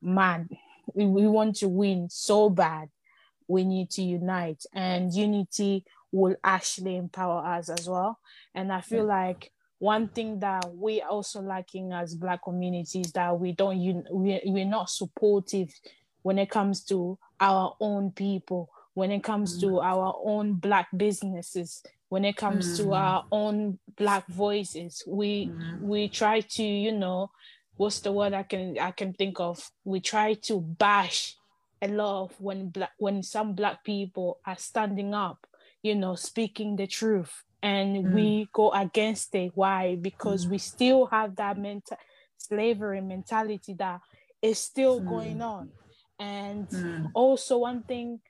[0.00, 0.48] man,
[0.94, 2.88] we want to win so bad,
[3.48, 8.20] we need to unite, and unity will actually empower us as well.
[8.54, 9.26] And I feel yeah.
[9.26, 9.52] like
[9.82, 14.88] one thing that we also lacking as black communities that we don't we, we're not
[14.88, 15.74] supportive
[16.22, 21.82] when it comes to our own people when it comes to our own black businesses
[22.10, 22.90] when it comes mm-hmm.
[22.90, 25.84] to our own black voices we mm-hmm.
[25.84, 27.28] we try to you know
[27.76, 31.34] what's the word i can i can think of we try to bash
[31.82, 35.44] a lot of when black when some black people are standing up
[35.82, 38.12] you know speaking the truth and mm.
[38.12, 39.52] we go against it.
[39.54, 39.96] Why?
[39.96, 40.50] Because mm.
[40.50, 41.96] we still have that mental
[42.36, 44.00] slavery mentality that
[44.40, 45.08] is still mm.
[45.08, 45.70] going on.
[46.18, 47.10] And mm.
[47.14, 48.20] also one thing,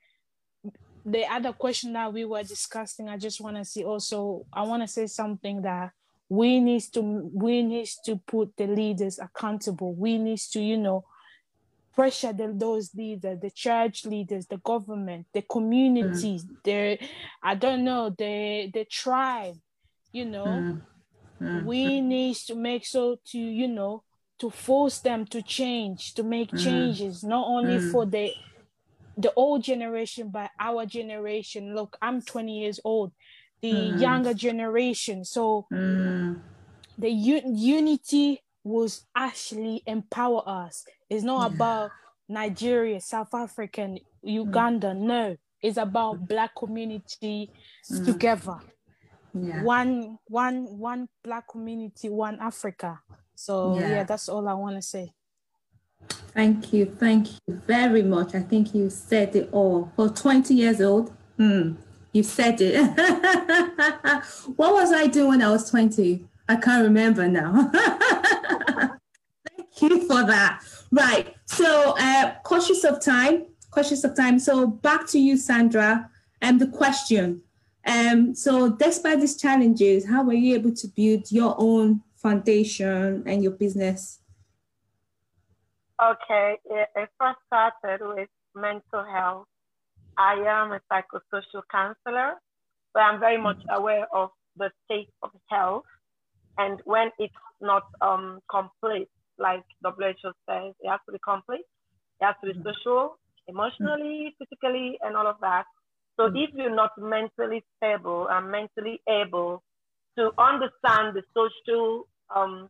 [1.05, 4.83] the other question that we were discussing, I just want to see also, I want
[4.83, 5.91] to say something that
[6.29, 7.01] we need to
[7.33, 9.93] we need to put the leaders accountable.
[9.93, 11.03] We need to, you know,
[11.93, 16.55] pressure the, those leaders, the church leaders, the government, the communities, mm.
[16.63, 16.99] the
[17.41, 19.55] I don't know, the the tribe,
[20.11, 20.45] you know.
[20.45, 20.81] Mm.
[21.41, 21.65] Mm.
[21.65, 24.03] We need to make so to, you know,
[24.39, 26.63] to force them to change, to make mm.
[26.63, 27.91] changes, not only mm.
[27.91, 28.31] for the
[29.15, 31.75] the old generation, but our generation.
[31.75, 33.11] Look, I'm 20 years old,
[33.61, 34.01] the mm.
[34.01, 35.23] younger generation.
[35.25, 40.85] So the un- unity was actually empower us.
[41.09, 41.55] It's not yeah.
[41.55, 41.91] about
[42.29, 44.87] Nigeria, South African, Uganda.
[44.87, 44.99] Mm.
[44.99, 47.51] No, it's about black community
[47.91, 48.05] mm.
[48.05, 48.59] together.
[49.33, 49.63] Yeah.
[49.63, 52.99] One, one, one black community, one Africa.
[53.35, 55.13] So yeah, yeah that's all I want to say.
[56.33, 56.85] Thank you.
[56.85, 58.35] Thank you very much.
[58.35, 59.91] I think you said it all.
[59.95, 61.73] For 20 years old, hmm,
[62.11, 62.77] you said it.
[64.55, 66.25] what was I doing when I was 20?
[66.47, 67.71] I can't remember now.
[70.13, 70.63] For that.
[70.91, 71.35] Right.
[71.45, 74.37] So, uh, cautious of time, cautious of time.
[74.37, 76.07] So, back to you, Sandra,
[76.39, 77.41] and the question.
[77.87, 83.41] Um, so, despite these challenges, how were you able to build your own foundation and
[83.41, 84.19] your business?
[85.99, 89.47] Okay, it first started with mental health.
[90.15, 92.33] I am a psychosocial counselor,
[92.93, 95.85] but I'm very much aware of the state of health
[96.57, 101.65] and when it's not um, complete, like WHO says, it has to be complete.
[102.21, 102.69] It has to be mm-hmm.
[102.69, 103.17] social,
[103.47, 105.65] emotionally, physically, and all of that.
[106.17, 106.37] So mm-hmm.
[106.37, 109.63] if you're not mentally stable and mentally able
[110.17, 112.69] to understand the social um,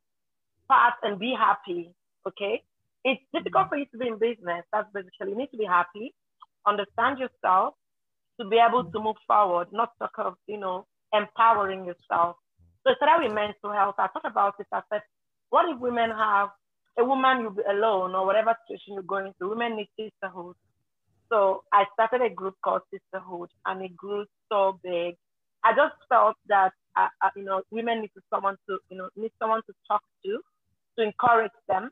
[0.68, 1.91] part and be happy,
[2.28, 2.64] okay,
[3.03, 4.64] it's difficult for you to be in business.
[4.72, 6.14] That's basically you need to be happy,
[6.66, 7.76] understand yourself,
[8.39, 12.38] to be able to move forward, not talk of you know empowering yourself.
[12.84, 14.68] So instead of with mental health, I thought about it.
[14.72, 15.01] I said,
[15.53, 16.49] what if women have
[16.97, 19.51] a woman you'll be alone or whatever situation you're going through?
[19.51, 20.55] Women need sisterhood.
[21.29, 25.13] So I started a group called Sisterhood, and it grew so big.
[25.63, 29.31] I just felt that uh, uh, you know women need someone to you know need
[29.39, 30.39] someone to talk to,
[30.97, 31.91] to encourage them,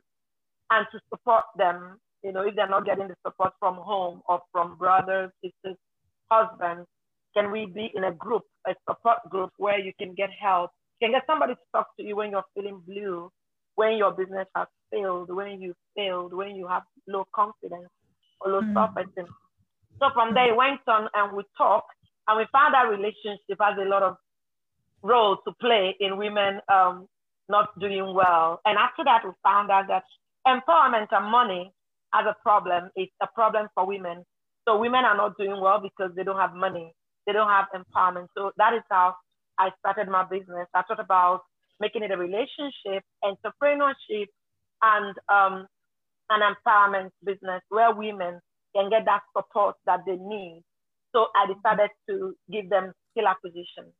[0.71, 1.99] and to support them.
[2.23, 5.77] You know if they're not getting the support from home or from brothers, sisters,
[6.31, 6.87] husbands,
[7.37, 11.11] can we be in a group, a support group where you can get help can
[11.11, 13.31] get somebody to talk to you when you're feeling blue,
[13.75, 17.89] when your business has failed, when you failed, when you have low confidence
[18.41, 18.73] or low mm.
[18.73, 19.27] self-esteem.
[19.99, 21.93] So from there, it went on and we talked
[22.27, 24.15] and we found that relationship has a lot of
[25.03, 27.07] role to play in women um,
[27.49, 28.61] not doing well.
[28.65, 30.03] And after that, we found out that
[30.47, 31.71] empowerment and money
[32.13, 34.23] as a problem is a problem for women.
[34.67, 36.93] So women are not doing well because they don't have money.
[37.25, 38.27] They don't have empowerment.
[38.35, 39.15] So that is how
[39.57, 40.67] I started my business.
[40.73, 41.41] I thought about
[41.81, 44.27] making it a relationship, entrepreneurship,
[44.83, 45.67] and um,
[46.29, 48.39] an empowerment business where women
[48.75, 50.63] can get that support that they need.
[51.13, 53.91] So I decided to give them skill acquisition.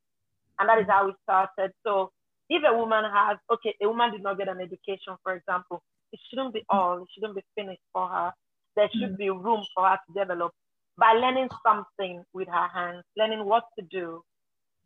[0.58, 1.72] And that is how we started.
[1.84, 2.10] So
[2.48, 6.20] if a woman has, okay, a woman did not get an education, for example, it
[6.30, 8.32] shouldn't be all, it shouldn't be finished for her.
[8.76, 10.52] There should be room for her to develop
[10.98, 14.22] by learning something with her hands, learning what to do,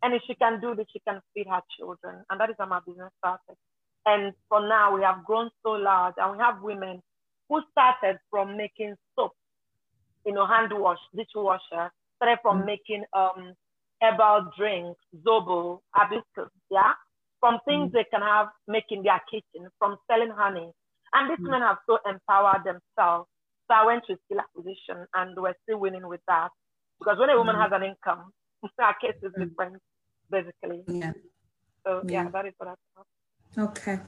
[0.02, 2.24] and if she can do this, she can feed her children.
[2.30, 3.56] And that is how my business started.
[4.06, 7.02] And for now, we have grown so large and we have women
[7.48, 9.32] who started from making soap.
[10.26, 12.66] you know, hand wash, dishwasher, started from mm.
[12.66, 13.54] making um,
[14.02, 16.92] herbal drinks, zobo, hibiscus, yeah,
[17.40, 17.92] from things mm.
[17.92, 20.70] they can have make in their kitchen, from selling honey.
[21.14, 21.50] And these mm.
[21.50, 23.28] men have so empowered themselves.
[23.68, 26.50] So I went to skill acquisition and we're still winning with that.
[26.98, 27.62] Because when a woman mm.
[27.62, 28.32] has an income,
[28.78, 29.80] our case is different,
[30.30, 30.82] basically.
[30.88, 31.12] Yeah.
[31.84, 33.70] So yeah, yeah that is what I thought.
[33.70, 34.00] Okay.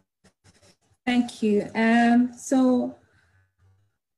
[1.07, 1.71] Thank you.
[1.75, 2.97] Um, so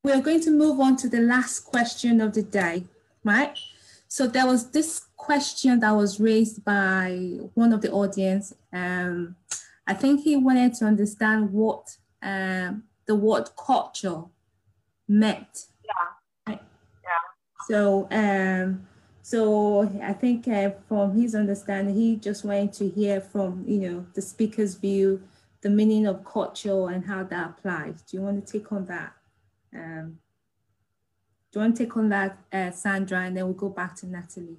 [0.02, 2.84] we're going to move on to the last question of the day,
[3.22, 3.56] right?
[4.08, 8.54] So there was this question that was raised by one of the audience.
[8.72, 9.36] Um,
[9.86, 14.22] I think he wanted to understand what um, the word culture
[15.06, 15.66] meant.
[15.84, 16.54] Yeah.
[16.54, 16.58] Yeah.
[17.68, 18.86] So, um,
[19.22, 24.06] so I think uh, from his understanding, he just wanted to hear from you know
[24.14, 25.22] the speaker's view,
[25.60, 28.02] the meaning of culture and how that applies.
[28.02, 29.12] Do you want to take on that?
[29.74, 30.18] Um,
[31.52, 34.06] do you want to take on that, uh, Sandra, and then we'll go back to
[34.06, 34.58] Natalie?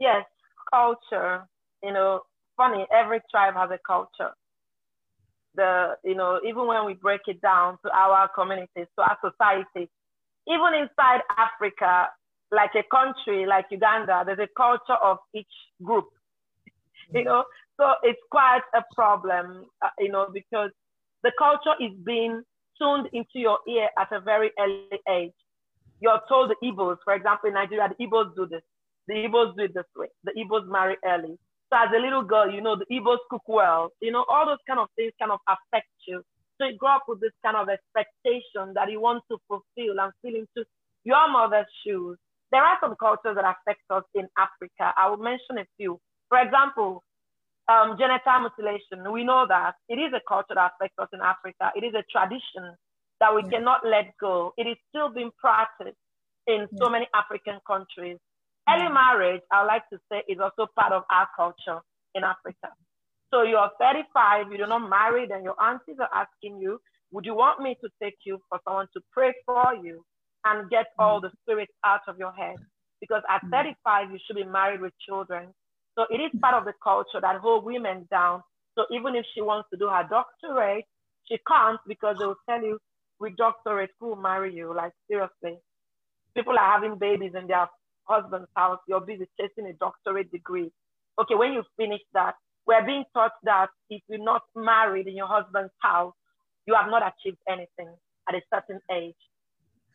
[0.00, 0.24] Yes,
[0.72, 1.46] culture.
[1.82, 2.22] You know,
[2.56, 4.32] funny, every tribe has a culture.
[5.54, 9.90] The, you know, even when we break it down to our communities, to our society,
[10.48, 12.08] even inside Africa,
[12.52, 15.46] like a country like Uganda, there's a culture of each
[15.82, 16.06] group,
[17.12, 17.44] you know,
[17.78, 20.70] so it's quite a problem, uh, you know, because
[21.22, 22.42] the culture is being
[22.80, 25.32] tuned into your ear at a very early age
[26.00, 28.62] you're told the Igbos, for example, in Nigeria, the Igbos do this.
[29.08, 30.08] The Igbos do it this way.
[30.24, 31.38] The Igbos marry early.
[31.72, 33.90] So as a little girl, you know, the Igbos cook well.
[34.00, 36.22] You know, all those kind of things kind of affect you.
[36.58, 40.12] So you grow up with this kind of expectation that you want to fulfill and
[40.22, 40.66] feel into
[41.04, 42.18] your mother's shoes.
[42.52, 44.94] There are some cultures that affect us in Africa.
[44.96, 45.98] I will mention a few.
[46.28, 47.02] For example,
[47.68, 49.12] um, genital mutilation.
[49.12, 51.72] We know that it is a culture that affects us in Africa.
[51.74, 52.76] It is a tradition
[53.20, 53.58] that we yeah.
[53.58, 54.52] cannot let go.
[54.56, 55.98] It is still being practiced
[56.46, 56.78] in yeah.
[56.78, 58.18] so many African countries.
[58.68, 61.80] Early marriage, I like to say, is also part of our culture
[62.14, 62.74] in Africa.
[63.32, 66.80] So you're 35, you do not marry, then your aunties are asking you,
[67.12, 70.04] would you want me to take you for someone to pray for you
[70.46, 71.22] and get all mm.
[71.22, 72.56] the spirits out of your head?
[73.00, 73.50] Because at mm.
[73.50, 75.48] 35, you should be married with children.
[75.96, 78.42] So it is part of the culture that hold women down.
[78.76, 80.84] So even if she wants to do her doctorate,
[81.28, 82.78] she can't because they will tell you
[83.18, 84.74] with doctorate who will marry you.
[84.74, 85.58] Like seriously,
[86.36, 87.68] people are having babies in their
[88.04, 88.78] husband's house.
[88.86, 90.70] You're busy chasing a doctorate degree.
[91.18, 92.34] Okay, when you finish that,
[92.66, 96.12] we're being taught that if you're not married in your husband's house,
[96.66, 97.94] you have not achieved anything
[98.28, 99.16] at a certain age.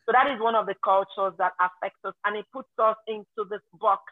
[0.06, 3.48] So that is one of the cultures that affects us, and it puts us into
[3.48, 4.02] this box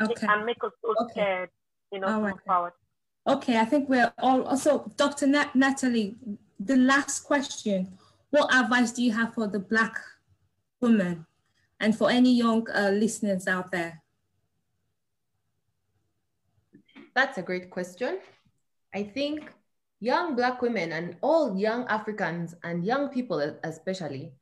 [0.00, 0.26] okay.
[0.28, 1.12] and make us so okay.
[1.12, 1.50] scared,
[1.92, 2.72] you know, to move forward.
[3.26, 5.26] Okay, I think we're all also Dr.
[5.26, 6.16] Nat- Natalie.
[6.60, 7.98] The last question:
[8.30, 9.98] what advice do you have for the Black
[10.80, 11.26] woman
[11.80, 14.02] and for any young uh, listeners out there?
[17.14, 18.20] That's a great question.
[18.94, 19.52] I think
[20.00, 24.32] young Black women and all young Africans and young people especially,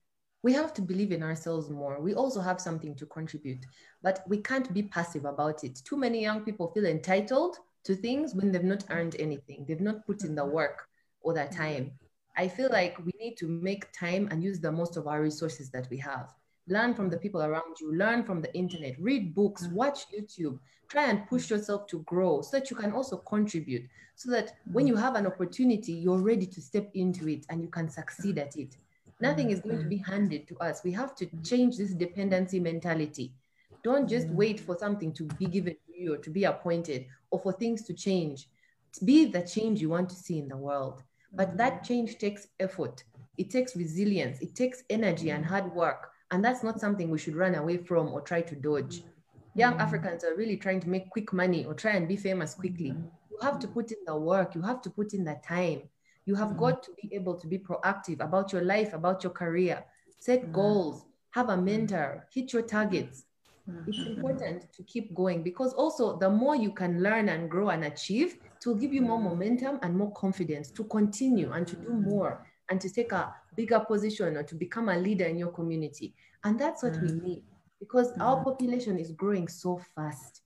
[0.43, 2.01] we have to believe in ourselves more.
[2.01, 3.67] We also have something to contribute,
[4.03, 5.81] but we can't be passive about it.
[5.85, 10.07] Too many young people feel entitled to things when they've not earned anything, they've not
[10.07, 10.55] put in the mm-hmm.
[10.55, 10.87] work
[11.23, 11.57] or the mm-hmm.
[11.57, 11.93] time.
[12.37, 15.71] I feel like we need to make time and use the most of our resources
[15.71, 16.33] that we have.
[16.69, 17.23] Learn from the mm-hmm.
[17.23, 21.87] people around you, learn from the internet, read books, watch YouTube, try and push yourself
[21.89, 23.83] to grow so that you can also contribute.
[24.17, 27.69] So that when you have an opportunity, you're ready to step into it and you
[27.69, 28.77] can succeed at it.
[29.21, 30.13] Nothing is going to be mm-hmm.
[30.13, 30.83] handed to us.
[30.83, 33.33] We have to change this dependency mentality.
[33.83, 34.37] Don't just mm-hmm.
[34.37, 37.83] wait for something to be given to you or to be appointed or for things
[37.85, 38.49] to change.
[39.05, 41.03] Be the change you want to see in the world.
[41.33, 41.57] But mm-hmm.
[41.59, 43.05] that change takes effort,
[43.39, 46.11] it takes resilience, it takes energy and hard work.
[46.31, 49.03] And that's not something we should run away from or try to dodge.
[49.55, 52.95] Young Africans are really trying to make quick money or try and be famous quickly.
[53.31, 55.83] You have to put in the work, you have to put in the time.
[56.31, 56.61] You have mm-hmm.
[56.61, 59.85] got to be able to be proactive about your life, about your career,
[60.21, 60.53] set mm-hmm.
[60.53, 61.65] goals, have a mm-hmm.
[61.65, 63.25] mentor, hit your targets.
[63.89, 67.83] It's important to keep going because also the more you can learn and grow and
[67.83, 71.91] achieve, it will give you more momentum and more confidence to continue and to do
[71.91, 76.15] more and to take a bigger position or to become a leader in your community.
[76.45, 77.43] And that's what we need
[77.81, 80.40] because our population is growing so fast.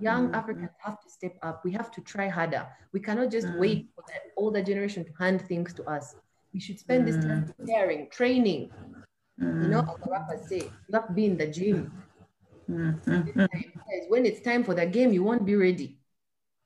[0.00, 0.36] Young mm.
[0.36, 1.64] Africans have to step up.
[1.64, 2.66] We have to try harder.
[2.92, 6.16] We cannot just wait for the older generation to hand things to us.
[6.52, 8.70] We should spend this time preparing, training.
[9.38, 11.92] You know, as the rappers say, you have to be in the gym.
[12.70, 13.44] Mm-hmm.
[14.08, 15.98] When it's time for the game, you won't be ready.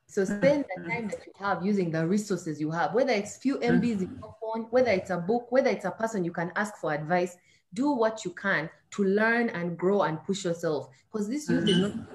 [0.07, 0.91] So spend the mm-hmm.
[0.91, 4.35] time that you have using the resources you have, whether it's few MBs in your
[4.41, 7.37] phone, whether it's a book, whether it's a person you can ask for advice,
[7.75, 11.85] do what you can to learn and grow and push yourself because this youth mm-hmm.
[11.85, 12.09] is not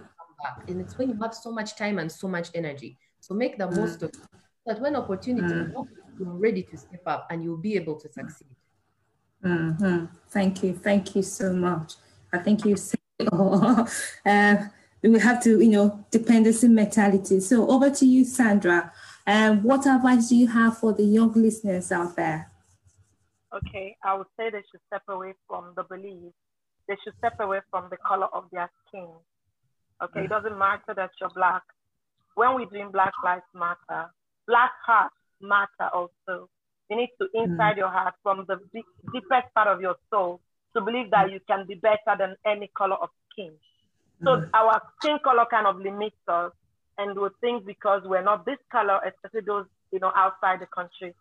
[0.43, 0.63] back.
[0.67, 3.71] And it's when you have so much time and so much energy so make the
[3.71, 4.17] most of it
[4.65, 5.87] that when opportunity comes
[6.19, 8.47] you're ready to step up and you'll be able to succeed.
[9.43, 10.05] Mm-hmm.
[10.29, 10.73] thank you.
[10.73, 11.93] Thank you so much.
[12.33, 12.99] I think you said
[13.31, 13.87] oh,
[14.25, 14.55] uh,
[15.01, 17.39] we have to you know dependency mentality.
[17.39, 18.91] So over to you sandra.
[19.25, 22.51] Um, what advice do you have for the young listeners out there?
[23.55, 26.33] Okay i would say they should step away from the belief.
[26.89, 29.07] They should step away from the color of their skin.
[30.01, 30.25] Okay, mm.
[30.25, 31.63] it doesn't matter that you're black.
[32.35, 34.09] When we're doing Black Lives Matter,
[34.47, 36.49] black hearts matter also.
[36.89, 37.43] You need to mm.
[37.43, 37.77] inside mm.
[37.77, 40.41] your heart from the deep, deepest part of your soul
[40.75, 43.51] to believe that you can be better than any color of skin.
[44.23, 44.49] So mm.
[44.53, 46.51] our skin color kind of limits us
[46.97, 51.13] and we think because we're not this color, especially those, you know, outside the country,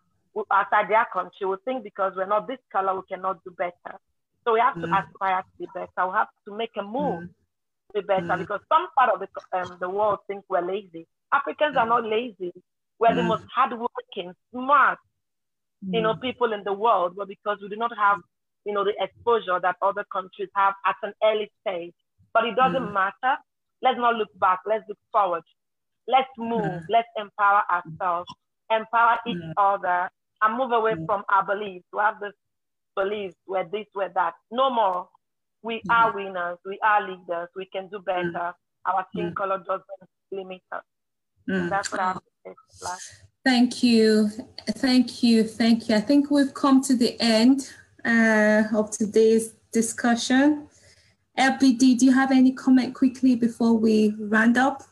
[0.51, 3.97] outside their country, we think because we're not this color, we cannot do better.
[4.45, 4.93] So we have to mm.
[4.93, 6.07] aspire to be better.
[6.07, 7.29] We have to make a move mm.
[7.93, 8.39] Be better mm.
[8.39, 11.07] because some part of the, um, the world think we're lazy.
[11.33, 11.89] Africans are mm.
[11.89, 12.53] not lazy.
[12.99, 13.27] We're the mm.
[13.27, 14.99] most hardworking, smart,
[15.81, 16.21] you know, mm.
[16.21, 18.19] people in the world, but because we do not have,
[18.65, 21.93] you know, the exposure that other countries have at an early stage.
[22.33, 23.37] But it doesn't matter.
[23.81, 24.59] Let's not look back.
[24.65, 25.43] Let's look forward.
[26.07, 26.83] Let's move.
[26.89, 28.29] Let's empower ourselves,
[28.71, 30.09] empower each other,
[30.41, 31.85] and move away from our beliefs.
[31.93, 32.33] We have this
[32.95, 34.33] beliefs, we're this, we're that.
[34.51, 35.07] No more.
[35.63, 35.91] We mm-hmm.
[35.91, 36.57] are winners.
[36.65, 37.49] We are leaders.
[37.55, 38.21] We can do better.
[38.23, 38.91] Mm-hmm.
[38.91, 39.33] Our skin mm-hmm.
[39.33, 40.83] color doesn't limit us.
[41.49, 41.69] Mm.
[41.69, 42.95] That's what I have to say.
[43.45, 44.29] Thank you.
[44.69, 45.43] Thank you.
[45.43, 45.95] Thank you.
[45.95, 47.69] I think we've come to the end
[48.05, 50.67] uh, of today's discussion.
[51.37, 54.83] LBD, do you have any comment quickly before we round up?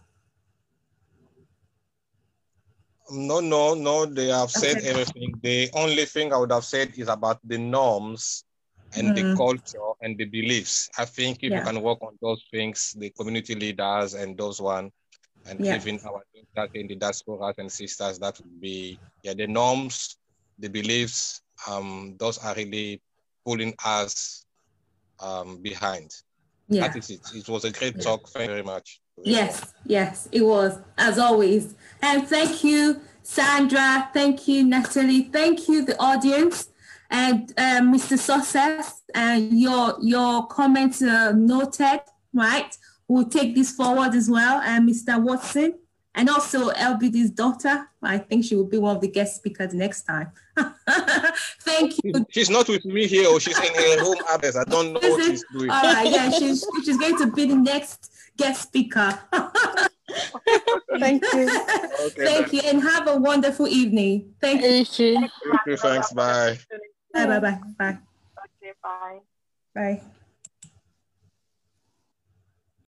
[3.11, 4.05] No, no, no.
[4.05, 4.89] They have said okay.
[4.89, 5.34] everything.
[5.41, 8.45] The only thing I would have said is about the norms
[8.96, 9.16] and mm.
[9.16, 10.89] the culture and the beliefs.
[10.98, 11.60] I think if yeah.
[11.60, 14.92] you can work on those things, the community leaders and those one,
[15.47, 15.76] and yeah.
[15.76, 16.24] even our
[16.55, 20.18] daughters in the diaspora and sisters, that would be yeah the norms,
[20.59, 21.42] the beliefs.
[21.70, 23.01] Um, those are really
[23.46, 24.46] pulling us
[25.20, 26.12] um, behind.
[26.68, 26.88] Yeah.
[26.88, 27.22] That is it.
[27.36, 28.30] It was a great talk.
[28.30, 29.01] Thank you very much.
[29.24, 31.76] Yes, yes, it was, as always.
[32.01, 34.09] And thank you, Sandra.
[34.13, 35.24] Thank you, Natalie.
[35.24, 36.70] Thank you, the audience.
[37.12, 38.17] And uh, Mr.
[38.17, 42.01] Success, and your your comments are noted,
[42.33, 42.75] right?
[43.08, 44.62] We'll take this forward as well.
[44.62, 45.21] And Mr.
[45.21, 45.74] Watson,
[46.16, 47.89] and also LBD's daughter.
[48.01, 50.32] I think she will be one of the guest speakers next time.
[51.62, 52.25] Thank you.
[52.29, 54.55] She's not with me here, or she's in her home address.
[54.55, 55.70] I don't know what she's doing.
[55.70, 59.20] All right, yeah, she's she's going to be the next guest speaker.
[61.00, 61.62] Thank you.
[62.05, 64.33] Okay, Thank you, and have a wonderful evening.
[64.42, 64.86] Thank you.
[64.86, 65.16] Thank you.
[65.20, 65.78] Thank you.
[65.78, 66.13] Thanks.
[66.13, 66.58] Bye.
[67.13, 67.25] Bye.
[67.25, 67.39] Bye.
[67.39, 67.59] Bye.
[67.78, 67.97] Bye.
[68.39, 68.74] Okay.
[68.83, 69.20] Bye.
[69.75, 70.01] Bye.